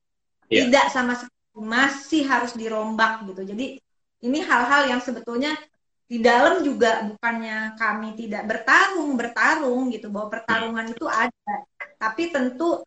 Iya. 0.46 0.70
tidak 0.70 0.87
sama 0.94 1.18
sekali 1.18 1.34
masih 1.55 2.27
harus 2.27 2.53
dirombak 2.59 3.25
gitu. 3.31 3.43
Jadi 3.47 3.79
ini 4.25 4.38
hal-hal 4.43 4.90
yang 4.90 5.01
sebetulnya 5.01 5.55
di 6.05 6.21
dalam 6.21 6.61
juga 6.61 7.07
bukannya 7.09 7.79
kami 7.81 8.19
tidak 8.19 8.45
bertarung 8.51 9.14
bertarung 9.14 9.88
gitu. 9.95 10.11
Bahwa 10.11 10.29
pertarungan 10.35 10.87
itu 10.90 11.07
ada. 11.07 11.55
Tapi 11.99 12.35
tentu 12.35 12.83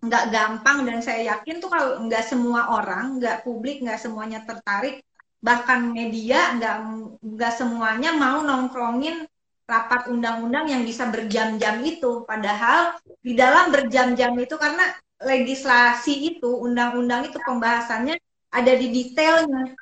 nggak 0.00 0.24
gampang 0.32 0.88
dan 0.88 0.98
saya 1.04 1.36
yakin 1.36 1.60
tuh 1.60 1.68
kalau 1.68 2.00
nggak 2.08 2.24
semua 2.24 2.72
orang 2.72 3.20
nggak 3.20 3.44
publik 3.44 3.84
nggak 3.84 4.00
semuanya 4.00 4.40
tertarik 4.48 5.04
bahkan 5.44 5.92
media 5.92 6.56
nggak 6.56 6.76
nggak 7.20 7.52
semuanya 7.52 8.16
mau 8.16 8.40
nongkrongin 8.40 9.28
rapat 9.70 10.10
undang-undang 10.10 10.66
yang 10.66 10.82
bisa 10.82 11.06
berjam-jam 11.06 11.78
itu. 11.86 12.26
Padahal 12.26 12.98
di 13.22 13.38
dalam 13.38 13.70
berjam-jam 13.70 14.34
itu 14.34 14.58
karena 14.58 14.90
legislasi 15.20 16.34
itu 16.36 16.48
undang-undang 16.48 17.28
itu 17.28 17.36
pembahasannya 17.44 18.16
ada 18.50 18.72
di 18.74 18.88
detailnya. 18.90 19.76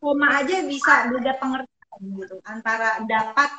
Koma 0.00 0.40
aja 0.40 0.64
bisa 0.64 1.12
beda 1.12 1.36
pengertian 1.36 2.00
gitu 2.16 2.40
antara 2.48 3.04
dapat 3.04 3.52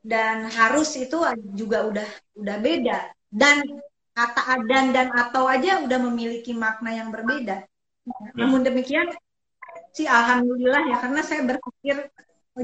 dan 0.00 0.48
harus 0.48 0.96
itu 0.96 1.20
juga 1.52 1.84
udah 1.92 2.08
udah 2.40 2.56
beda. 2.56 3.12
Dan 3.28 3.60
kata 4.16 4.42
adan 4.60 4.96
dan 4.96 5.08
atau 5.12 5.44
aja 5.44 5.84
udah 5.84 5.98
memiliki 6.08 6.56
makna 6.56 6.96
yang 6.96 7.12
berbeda. 7.12 7.68
Namun 8.32 8.64
demikian 8.64 9.12
sih 9.92 10.08
alhamdulillah 10.08 10.88
ya 10.88 10.96
karena 11.04 11.20
saya 11.20 11.44
berpikir 11.44 12.08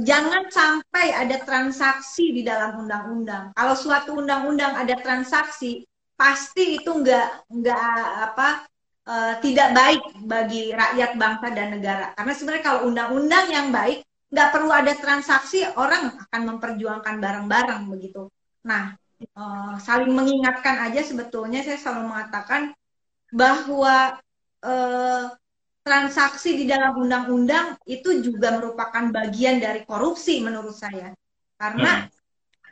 jangan 0.04 0.52
sampai 0.52 1.12
ada 1.16 1.40
transaksi 1.44 2.36
di 2.36 2.42
dalam 2.44 2.84
undang-undang. 2.84 3.52
Kalau 3.56 3.76
suatu 3.76 4.16
undang-undang 4.16 4.76
ada 4.76 4.96
transaksi 5.00 5.87
pasti 6.18 6.82
itu 6.82 6.90
nggak 6.90 7.46
nggak 7.46 7.82
apa 8.26 8.48
eh, 9.06 9.34
tidak 9.38 9.68
baik 9.70 10.02
bagi 10.26 10.74
rakyat 10.74 11.14
bangsa 11.14 11.46
dan 11.54 11.68
negara 11.78 12.06
karena 12.18 12.32
sebenarnya 12.34 12.64
kalau 12.66 12.80
undang-undang 12.90 13.46
yang 13.54 13.68
baik 13.70 14.02
nggak 14.28 14.50
perlu 14.50 14.72
ada 14.74 14.92
transaksi 14.98 15.62
orang 15.78 16.18
akan 16.28 16.42
memperjuangkan 16.54 17.16
barang-barang 17.22 17.82
begitu 17.86 18.26
nah 18.66 18.98
eh, 19.22 19.74
saling 19.78 20.10
mengingatkan 20.10 20.90
aja 20.90 21.06
sebetulnya 21.06 21.62
saya 21.62 21.78
selalu 21.78 22.10
mengatakan 22.10 22.74
bahwa 23.30 24.18
eh, 24.66 25.24
transaksi 25.88 26.52
di 26.52 26.64
dalam 26.68 27.00
undang-undang 27.00 27.80
itu 27.88 28.20
juga 28.20 28.60
merupakan 28.60 29.08
bagian 29.08 29.56
dari 29.56 29.88
korupsi 29.88 30.44
menurut 30.44 30.76
saya. 30.76 31.16
Karena 31.56 32.04
hmm. 32.04 32.17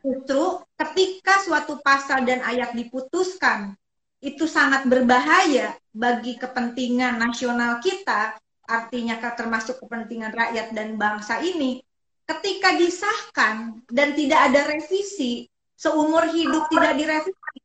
Justru 0.06 0.62
ketika 0.78 1.42
suatu 1.42 1.82
pasal 1.82 2.22
dan 2.22 2.46
ayat 2.46 2.78
diputuskan 2.78 3.74
itu 4.22 4.46
sangat 4.46 4.86
berbahaya 4.86 5.74
bagi 5.90 6.38
kepentingan 6.38 7.18
nasional 7.18 7.82
kita, 7.82 8.38
artinya 8.66 9.18
termasuk 9.34 9.82
kepentingan 9.82 10.30
rakyat 10.30 10.70
dan 10.70 10.94
bangsa 10.94 11.42
ini, 11.42 11.82
ketika 12.26 12.78
disahkan 12.78 13.82
dan 13.90 14.14
tidak 14.14 14.50
ada 14.50 14.70
revisi, 14.70 15.46
seumur 15.74 16.26
hidup 16.30 16.70
tidak 16.70 16.94
direvisi, 16.98 17.56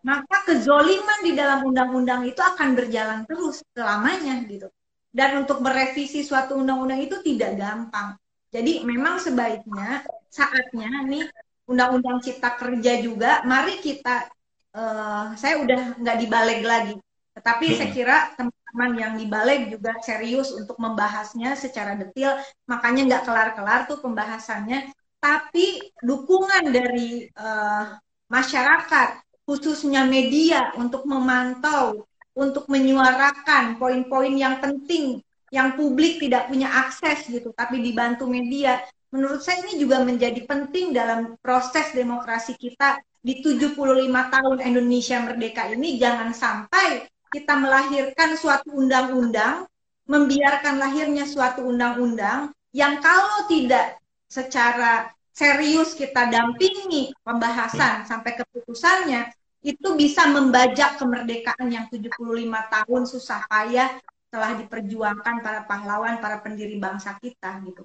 maka 0.00 0.48
kezoliman 0.48 1.20
di 1.20 1.32
dalam 1.36 1.60
undang-undang 1.64 2.24
itu 2.24 2.40
akan 2.40 2.72
berjalan 2.72 3.28
terus 3.28 3.60
selamanya 3.76 4.40
gitu. 4.48 4.68
Dan 5.10 5.42
untuk 5.44 5.60
merevisi 5.60 6.22
suatu 6.22 6.54
undang-undang 6.56 7.02
itu 7.02 7.18
tidak 7.20 7.58
gampang. 7.58 8.14
Jadi 8.50 8.82
memang 8.82 9.18
sebaiknya 9.18 10.02
saatnya 10.30 10.90
nih 11.06 11.26
undang-undang 11.70 12.18
cipta 12.18 12.58
kerja 12.58 12.98
juga, 12.98 13.46
mari 13.46 13.78
kita, 13.78 14.26
uh, 14.74 15.30
saya 15.38 15.62
udah 15.62 16.02
nggak 16.02 16.18
dibalik 16.18 16.60
lagi, 16.66 16.94
tetapi 17.38 17.66
hmm. 17.70 17.76
saya 17.78 17.90
kira 17.94 18.16
teman-teman 18.34 18.92
yang 18.98 19.14
dibalik 19.14 19.70
juga 19.70 19.94
serius 20.02 20.50
untuk 20.50 20.74
membahasnya 20.82 21.54
secara 21.54 21.94
detail, 21.94 22.42
makanya 22.66 23.06
nggak 23.06 23.22
kelar-kelar 23.22 23.80
tuh 23.86 24.02
pembahasannya. 24.02 24.90
Tapi 25.20 25.94
dukungan 26.02 26.74
dari 26.74 27.30
uh, 27.38 27.94
masyarakat, 28.26 29.22
khususnya 29.46 30.08
media 30.08 30.74
untuk 30.74 31.06
memantau, 31.06 32.08
untuk 32.34 32.66
menyuarakan 32.66 33.78
poin-poin 33.78 34.32
yang 34.34 34.58
penting 34.58 35.22
yang 35.50 35.74
publik 35.74 36.22
tidak 36.22 36.46
punya 36.46 36.70
akses 36.70 37.26
gitu, 37.26 37.50
tapi 37.52 37.82
dibantu 37.82 38.30
media. 38.30 38.80
Menurut 39.10 39.42
saya 39.42 39.66
ini 39.66 39.82
juga 39.82 40.06
menjadi 40.06 40.46
penting 40.46 40.94
dalam 40.94 41.34
proses 41.42 41.90
demokrasi 41.90 42.54
kita 42.54 43.02
di 43.20 43.42
75 43.42 43.74
tahun 44.06 44.58
Indonesia 44.62 45.18
merdeka 45.20 45.66
ini 45.74 45.98
jangan 45.98 46.30
sampai 46.30 47.10
kita 47.30 47.58
melahirkan 47.58 48.38
suatu 48.38 48.70
undang-undang, 48.74 49.66
membiarkan 50.06 50.78
lahirnya 50.78 51.26
suatu 51.26 51.66
undang-undang 51.66 52.50
yang 52.70 53.02
kalau 53.02 53.46
tidak 53.50 53.98
secara 54.30 55.10
serius 55.34 55.94
kita 55.98 56.30
dampingi 56.30 57.10
pembahasan 57.26 58.06
sampai 58.06 58.38
keputusannya 58.38 59.30
itu 59.60 59.94
bisa 59.98 60.30
membajak 60.30 60.96
kemerdekaan 60.96 61.68
yang 61.68 61.86
75 61.90 62.14
tahun 62.46 63.02
susah 63.04 63.44
payah 63.50 63.90
telah 64.30 64.54
diperjuangkan 64.54 65.42
para 65.42 65.66
pahlawan, 65.66 66.22
para 66.22 66.38
pendiri 66.38 66.78
bangsa 66.78 67.18
kita 67.18 67.58
gitu. 67.66 67.82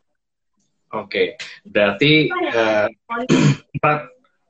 Oke, 0.96 1.36
berarti 1.68 2.32
uh, 2.56 2.88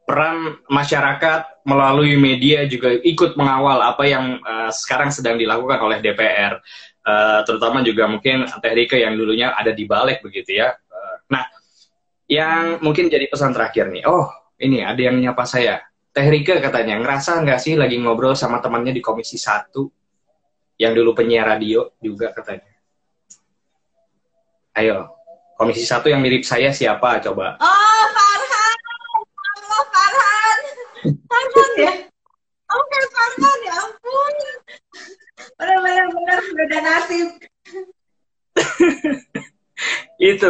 peran 0.05 0.61
masyarakat 0.69 1.65
melalui 1.65 2.13
media 2.13 2.69
juga 2.69 2.93
ikut 2.93 3.33
mengawal 3.33 3.81
apa 3.81 4.05
yang 4.05 4.37
uh, 4.45 4.69
sekarang 4.69 5.09
sedang 5.09 5.41
dilakukan 5.41 5.81
oleh 5.81 5.97
DPR, 5.97 6.61
uh, 7.01 7.41
terutama 7.41 7.81
juga 7.81 8.05
mungkin 8.05 8.45
Teh 8.45 8.73
Rika 8.77 9.01
yang 9.01 9.17
dulunya 9.17 9.57
ada 9.57 9.73
di 9.73 9.89
balik 9.89 10.21
begitu 10.21 10.61
ya. 10.61 10.77
Uh, 10.77 11.15
nah, 11.33 11.49
yang 12.29 12.77
mungkin 12.85 13.09
jadi 13.09 13.25
pesan 13.25 13.49
terakhir 13.49 13.89
nih, 13.89 14.05
oh 14.05 14.29
ini 14.61 14.85
ada 14.85 15.01
yang 15.01 15.17
nyapa 15.17 15.41
saya, 15.49 15.81
Teh 16.13 16.29
Rika 16.29 16.61
katanya 16.61 17.01
ngerasa 17.01 17.41
nggak 17.41 17.59
sih 17.59 17.73
lagi 17.73 17.97
ngobrol 17.97 18.37
sama 18.37 18.61
temannya 18.61 18.93
di 18.93 19.01
Komisi 19.01 19.41
Satu? 19.41 19.89
Yang 20.75 21.01
dulu 21.01 21.15
penyiar 21.15 21.55
radio 21.55 21.95
juga 22.03 22.35
katanya. 22.35 22.67
Ayo, 24.75 25.14
komisi 25.55 25.87
satu 25.87 26.11
yang 26.11 26.19
mirip 26.19 26.43
saya 26.43 26.71
siapa 26.75 27.23
coba? 27.23 27.55
Oh, 27.63 28.03
Farhan. 28.11 28.77
Halo, 29.31 29.79
Farhan. 29.91 30.59
Farhan 31.27 31.71
ya? 31.79 31.93
Oke, 32.71 32.83
okay, 32.83 33.03
Farhan 33.11 33.59
ya 33.63 33.73
ampun. 33.79 34.35
Benar-benar 35.55 36.07
benar 36.11 36.39
beda 36.55 36.77
nasib. 36.83 37.27
itu 40.15 40.47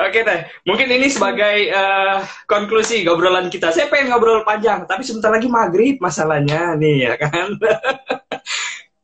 oke 0.00 0.20
deh 0.24 0.40
mungkin 0.64 0.88
ini 0.88 1.12
sebagai 1.12 1.68
uh, 1.68 2.24
konklusi 2.48 3.04
ngobrolan 3.04 3.52
kita 3.52 3.68
saya 3.68 3.92
pengen 3.92 4.08
ngobrol 4.08 4.40
panjang 4.40 4.88
tapi 4.88 5.04
sebentar 5.04 5.28
lagi 5.28 5.52
maghrib 5.52 6.00
masalahnya 6.00 6.72
nih 6.80 7.12
ya 7.12 7.14
kan 7.20 7.52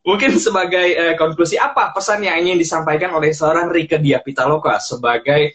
Mungkin 0.09 0.41
sebagai 0.41 0.89
uh, 0.97 1.15
konklusi 1.21 1.61
apa 1.61 1.93
pesan 1.93 2.25
yang 2.25 2.41
ingin 2.41 2.57
disampaikan 2.57 3.13
oleh 3.13 3.29
seorang 3.37 3.69
Rike 3.69 4.01
Dia 4.01 4.25
Pitaloka 4.25 4.81
sebagai 4.81 5.53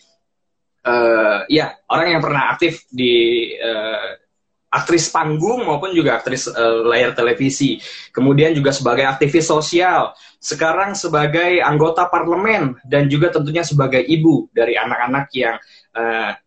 uh, 0.85 1.41
ya 1.49 1.73
orang 1.89 2.13
yang 2.13 2.21
pernah 2.21 2.53
aktif 2.53 2.85
di 2.93 3.49
uh, 3.57 4.13
aktris 4.69 5.09
panggung 5.09 5.65
maupun 5.65 5.89
juga 5.97 6.21
aktris 6.21 6.45
uh, 6.45 6.85
layar 6.85 7.17
televisi, 7.17 7.81
kemudian 8.13 8.53
juga 8.53 8.69
sebagai 8.69 9.09
aktivis 9.09 9.49
sosial, 9.49 10.13
sekarang 10.37 10.93
sebagai 10.93 11.61
anggota 11.61 12.05
parlemen 12.09 12.77
dan 12.85 13.09
juga 13.09 13.33
tentunya 13.33 13.65
sebagai 13.65 14.05
ibu 14.05 14.49
dari 14.53 14.77
anak-anak 14.77 15.33
yang 15.33 15.57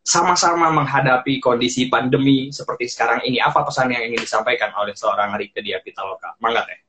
sama-sama 0.02 0.70
uh, 0.70 0.74
menghadapi 0.74 1.38
kondisi 1.38 1.86
pandemi 1.86 2.50
seperti 2.50 2.90
sekarang 2.90 3.22
ini. 3.22 3.38
Apa 3.38 3.62
pesan 3.62 3.94
yang 3.94 4.02
ingin 4.02 4.26
disampaikan 4.26 4.74
oleh 4.74 4.90
seorang 4.98 5.38
Rike 5.38 5.62
Dia 5.62 5.78
Pitaloka? 5.78 6.34
Mangga 6.42 6.66
teh 6.66 6.85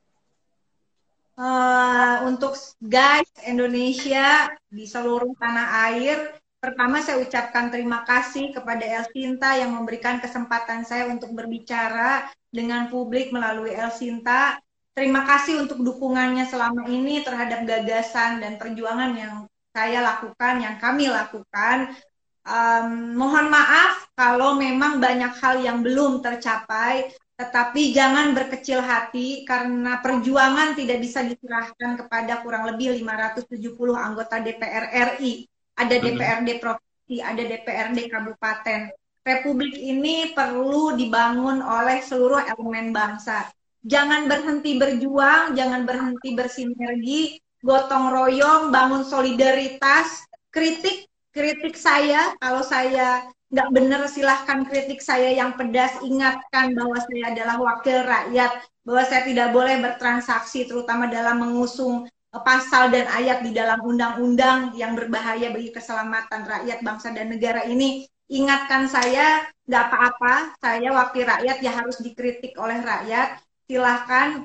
uh, 1.37 2.25
untuk 2.25 2.57
guys 2.81 3.29
Indonesia 3.45 4.51
di 4.67 4.83
seluruh 4.83 5.31
tanah 5.37 5.67
air. 5.89 6.17
Pertama 6.57 6.99
saya 7.05 7.21
ucapkan 7.21 7.69
terima 7.69 8.01
kasih 8.01 8.49
kepada 8.49 8.81
Elsinta 8.81 9.53
yang 9.53 9.77
memberikan 9.77 10.17
kesempatan 10.17 10.83
saya 10.83 11.05
untuk 11.05 11.31
berbicara 11.37 12.25
dengan 12.49 12.89
publik 12.89 13.29
melalui 13.29 13.77
Elsinta. 13.77 14.57
Terima 14.97 15.21
kasih 15.29 15.61
untuk 15.61 15.85
dukungannya 15.85 16.49
selama 16.49 16.89
ini 16.89 17.21
terhadap 17.21 17.61
gagasan 17.69 18.41
dan 18.41 18.57
perjuangan 18.57 19.13
yang 19.13 19.35
saya 19.69 20.01
lakukan, 20.01 20.57
yang 20.57 20.81
kami 20.81 21.05
lakukan. 21.05 21.93
Um, 22.41 23.13
mohon 23.13 23.53
maaf 23.53 24.09
kalau 24.17 24.57
memang 24.57 24.97
banyak 24.97 25.37
hal 25.37 25.61
yang 25.61 25.85
belum 25.85 26.25
tercapai, 26.25 27.13
tetapi 27.37 27.93
jangan 27.93 28.33
berkecil 28.33 28.81
hati 28.81 29.45
karena 29.45 30.01
perjuangan 30.01 30.73
tidak 30.73 30.97
bisa 31.05 31.21
diserahkan 31.21 32.01
kepada 32.01 32.41
kurang 32.41 32.65
lebih 32.65 32.97
570 32.97 33.77
anggota 33.93 34.41
DPR 34.41 34.89
RI. 35.13 35.45
Ada 35.77 36.01
DPRD 36.01 36.57
provinsi, 36.57 37.21
ada 37.21 37.43
DPRD 37.45 38.09
kabupaten. 38.09 38.89
Republik 39.21 39.77
ini 39.77 40.33
perlu 40.33 40.97
dibangun 40.97 41.61
oleh 41.61 42.01
seluruh 42.01 42.41
elemen 42.41 42.89
bangsa. 42.89 43.45
Jangan 43.85 44.25
berhenti 44.25 44.81
berjuang, 44.81 45.53
jangan 45.53 45.85
berhenti 45.85 46.33
bersinergi, 46.33 47.37
gotong 47.61 48.09
royong, 48.09 48.73
bangun 48.73 49.05
solidaritas, 49.05 50.25
kritik 50.49 51.05
kritik 51.37 51.77
saya 51.77 52.33
kalau 52.41 52.65
saya 52.65 53.29
nggak 53.47 53.69
benar 53.71 54.01
silahkan 54.11 54.67
kritik 54.67 54.99
saya 54.99 55.31
yang 55.31 55.55
pedas. 55.55 55.95
Ingatkan 56.03 56.75
bahwa 56.75 56.99
saya 56.99 57.23
adalah 57.31 57.57
wakil 57.59 58.03
rakyat 58.03 58.51
bahwa 58.83 59.03
saya 59.07 59.21
tidak 59.27 59.49
boleh 59.55 59.75
bertransaksi 59.83 60.67
terutama 60.67 61.07
dalam 61.07 61.39
mengusung 61.39 62.07
eh, 62.07 62.41
pasal 62.43 62.91
dan 62.91 63.07
ayat 63.07 63.43
di 63.43 63.51
dalam 63.55 63.79
undang-undang 63.83 64.75
yang 64.75 64.95
berbahaya 64.95 65.51
bagi 65.51 65.71
keselamatan 65.71 66.43
rakyat 66.43 66.79
bangsa 66.83 67.15
dan 67.15 67.31
negara 67.31 67.63
ini. 67.67 68.03
Ingatkan 68.27 68.91
saya 68.91 69.47
nggak 69.63 69.83
apa-apa. 69.87 70.33
Saya 70.59 70.91
wakil 70.91 71.23
rakyat 71.23 71.57
ya 71.63 71.71
harus 71.71 72.03
dikritik 72.03 72.59
oleh 72.59 72.83
rakyat. 72.83 73.39
Silahkan 73.67 74.43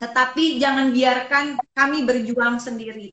tetapi 0.00 0.56
jangan 0.56 0.96
biarkan 0.96 1.60
kami 1.76 2.08
berjuang 2.08 2.56
sendiri 2.56 3.12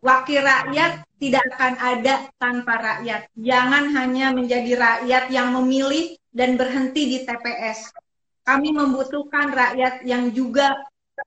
wakil 0.00 0.40
rakyat 0.40 1.04
tidak 1.20 1.44
akan 1.56 1.74
ada 1.76 2.14
tanpa 2.40 2.74
rakyat. 2.80 3.28
Jangan 3.36 3.92
hanya 3.92 4.32
menjadi 4.32 4.72
rakyat 4.76 5.24
yang 5.28 5.52
memilih 5.52 6.16
dan 6.32 6.56
berhenti 6.56 7.16
di 7.16 7.18
TPS. 7.28 7.92
Kami 8.40 8.72
membutuhkan 8.72 9.52
rakyat 9.52 10.02
yang 10.08 10.32
juga 10.32 10.72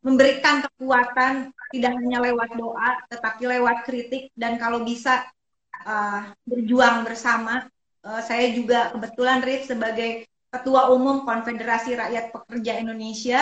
memberikan 0.01 0.65
kekuatan 0.65 1.53
tidak 1.69 1.93
hanya 2.01 2.17
lewat 2.25 2.57
doa, 2.57 3.01
tetapi 3.13 3.43
lewat 3.45 3.85
kritik 3.85 4.33
dan 4.33 4.57
kalau 4.57 4.81
bisa 4.81 5.21
uh, 5.85 6.33
berjuang 6.49 7.05
bersama. 7.05 7.69
Uh, 8.03 8.19
saya 8.19 8.51
juga 8.51 8.91
kebetulan 8.91 9.39
Rif 9.45 9.69
sebagai 9.69 10.27
Ketua 10.51 10.91
Umum 10.91 11.23
Konfederasi 11.23 11.95
Rakyat 11.95 12.35
Pekerja 12.35 12.77
Indonesia, 12.77 13.41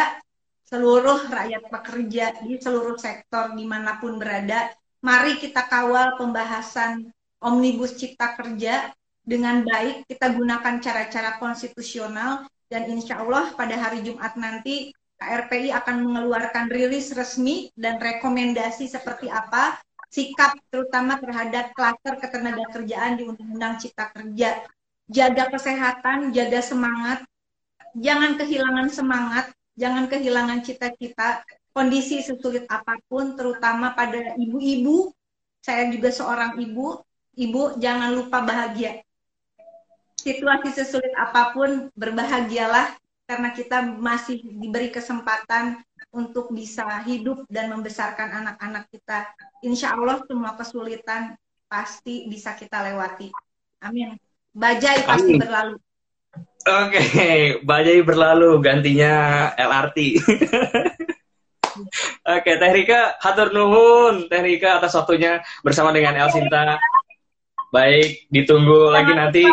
seluruh 0.63 1.27
rakyat 1.27 1.67
pekerja 1.67 2.25
di 2.39 2.55
seluruh 2.55 2.95
sektor 2.95 3.51
di 3.51 3.67
mana 3.67 3.99
pun 3.99 4.15
berada 4.15 4.71
mari 5.01 5.41
kita 5.41 5.65
kawal 5.67 6.15
pembahasan 6.15 7.09
Omnibus 7.41 7.97
Cipta 7.97 8.37
Kerja. 8.37 8.93
Dengan 9.21 9.61
baik, 9.61 10.09
kita 10.09 10.33
gunakan 10.33 10.81
cara-cara 10.81 11.37
konstitusional, 11.37 12.41
dan 12.71 12.89
insya 12.89 13.21
Allah 13.21 13.53
pada 13.53 13.77
hari 13.77 14.01
Jumat 14.01 14.33
nanti 14.33 14.95
KRPI 15.21 15.69
akan 15.77 16.09
mengeluarkan 16.09 16.73
rilis 16.73 17.13
resmi 17.13 17.69
dan 17.77 18.01
rekomendasi 18.01 18.89
seperti 18.89 19.29
apa 19.29 19.77
sikap 20.11 20.57
terutama 20.73 21.21
terhadap 21.21 21.71
klaster 21.77 22.17
ketenagakerjaan 22.17 23.21
di 23.21 23.29
Undang-Undang 23.29 23.79
Cipta 23.79 24.09
Kerja. 24.09 24.65
Jaga 25.11 25.51
kesehatan, 25.51 26.31
jaga 26.31 26.63
semangat, 26.63 27.23
jangan 27.95 28.39
kehilangan 28.39 28.87
semangat, 28.87 29.45
jangan 29.75 30.07
kehilangan 30.07 30.63
cita-cita, 30.63 31.43
kondisi 31.71 32.23
sesulit 32.23 32.67
apa 32.67 32.99
pun, 33.07 33.35
terutama 33.35 33.95
pada 33.95 34.35
ibu-ibu. 34.35 35.11
Saya 35.61 35.93
juga 35.93 36.09
seorang 36.09 36.57
ibu, 36.57 36.99
ibu 37.37 37.77
jangan 37.77 38.17
lupa 38.17 38.41
bahagia. 38.41 39.05
Situasi 40.17 40.73
sesulit 40.73 41.13
apa 41.17 41.53
pun, 41.53 41.89
berbahagialah 41.93 42.97
karena 43.29 43.49
kita 43.55 43.95
masih 43.95 44.43
diberi 44.43 44.91
kesempatan 44.91 45.79
untuk 46.11 46.51
bisa 46.51 46.83
hidup 47.07 47.47
dan 47.47 47.71
membesarkan 47.71 48.43
anak-anak 48.43 48.91
kita. 48.91 49.31
Insya 49.63 49.95
Allah 49.95 50.19
semua 50.27 50.57
kesulitan 50.59 51.39
pasti 51.71 52.27
bisa 52.27 52.51
kita 52.57 52.83
lewati. 52.83 53.31
Amin. 53.79 54.19
Bajai 54.51 55.07
pasti 55.07 55.39
Amin. 55.39 55.41
berlalu. 55.41 55.75
Oke, 56.61 57.01
okay. 57.01 57.37
bajai 57.65 58.05
berlalu 58.05 58.61
gantinya 58.61 59.49
LRT. 59.57 59.97
Oke, 61.85 62.41
okay, 62.41 62.55
Teh 62.57 62.71
Rika, 62.71 63.01
hatur 63.19 63.49
nuhun 63.51 64.29
Teh 64.29 64.41
Rika 64.41 64.81
atas 64.81 64.93
waktunya 64.93 65.41
bersama 65.65 65.89
dengan 65.89 66.15
El 66.17 66.29
Sinta. 66.29 66.77
Baik, 67.71 68.27
ditunggu 68.27 68.91
lagi 68.91 69.13
nanti 69.15 69.43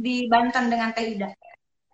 di 0.00 0.28
Banten 0.28 0.68
dengan 0.68 0.92
Teh 0.92 1.16
Ida. 1.16 1.30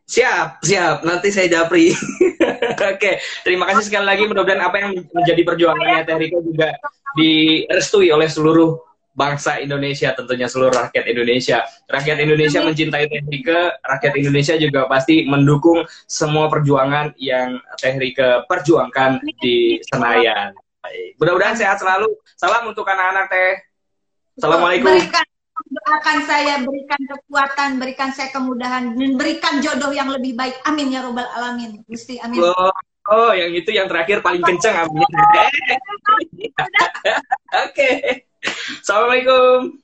Siap, 0.06 0.62
siap. 0.62 1.02
Nanti 1.02 1.34
saya 1.34 1.50
japri. 1.50 1.90
Oke, 2.94 3.18
terima 3.42 3.66
kasih 3.66 3.90
sekali 3.90 4.06
lagi. 4.06 4.22
Mudah-mudahan 4.30 4.62
apa 4.62 4.76
yang 4.78 4.90
menjadi 5.10 5.42
perjuangannya 5.42 6.06
Teh 6.06 6.14
Rika 6.14 6.38
juga 6.46 6.70
direstui 7.18 8.14
oleh 8.14 8.30
seluruh 8.30 8.85
bangsa 9.16 9.56
Indonesia, 9.64 10.12
tentunya 10.12 10.44
seluruh 10.44 10.76
rakyat 10.76 11.08
Indonesia. 11.08 11.64
Rakyat 11.88 12.20
Indonesia 12.20 12.60
mencintai 12.60 13.08
Teh 13.08 13.24
Rika, 13.24 13.80
rakyat 13.80 14.14
Indonesia 14.20 14.54
juga 14.60 14.84
pasti 14.86 15.24
mendukung 15.24 15.88
semua 16.04 16.52
perjuangan 16.52 17.16
yang 17.16 17.56
Teh 17.80 17.96
Rika 17.96 18.44
perjuangkan 18.44 19.24
di 19.40 19.80
Senayan. 19.88 20.52
Mudah-mudahan 21.16 21.56
sehat 21.56 21.80
selalu. 21.80 22.12
Salam 22.36 22.68
untuk 22.68 22.84
anak-anak 22.84 23.26
Teh. 23.32 23.52
Assalamualaikum. 24.36 24.92
Berikan 24.92 25.26
doakan 25.66 26.18
saya, 26.28 26.60
berikan 26.60 27.00
kekuatan, 27.08 27.70
berikan 27.80 28.12
saya 28.12 28.28
kemudahan, 28.30 28.92
dan 28.92 29.10
berikan 29.16 29.64
jodoh 29.64 29.90
yang 29.96 30.12
lebih 30.12 30.36
baik. 30.36 30.60
Amin 30.68 30.92
ya 30.92 31.00
robbal 31.00 31.24
alamin. 31.32 31.80
Gusti, 31.88 32.20
amin. 32.20 32.44
Oh, 32.44 32.70
oh, 33.08 33.32
yang 33.32 33.56
itu 33.56 33.72
yang 33.72 33.88
terakhir 33.88 34.20
paling 34.20 34.44
kencang, 34.44 34.84
amin. 34.84 35.08
Oke. 37.64 37.72
okay. 37.72 38.25
Assalamualaikum. 38.82 39.80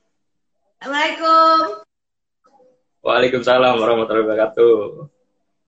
Waalaikumsalam 3.03 3.79
warahmatullahi 3.79 4.25
wabarakatuh. 4.27 5.12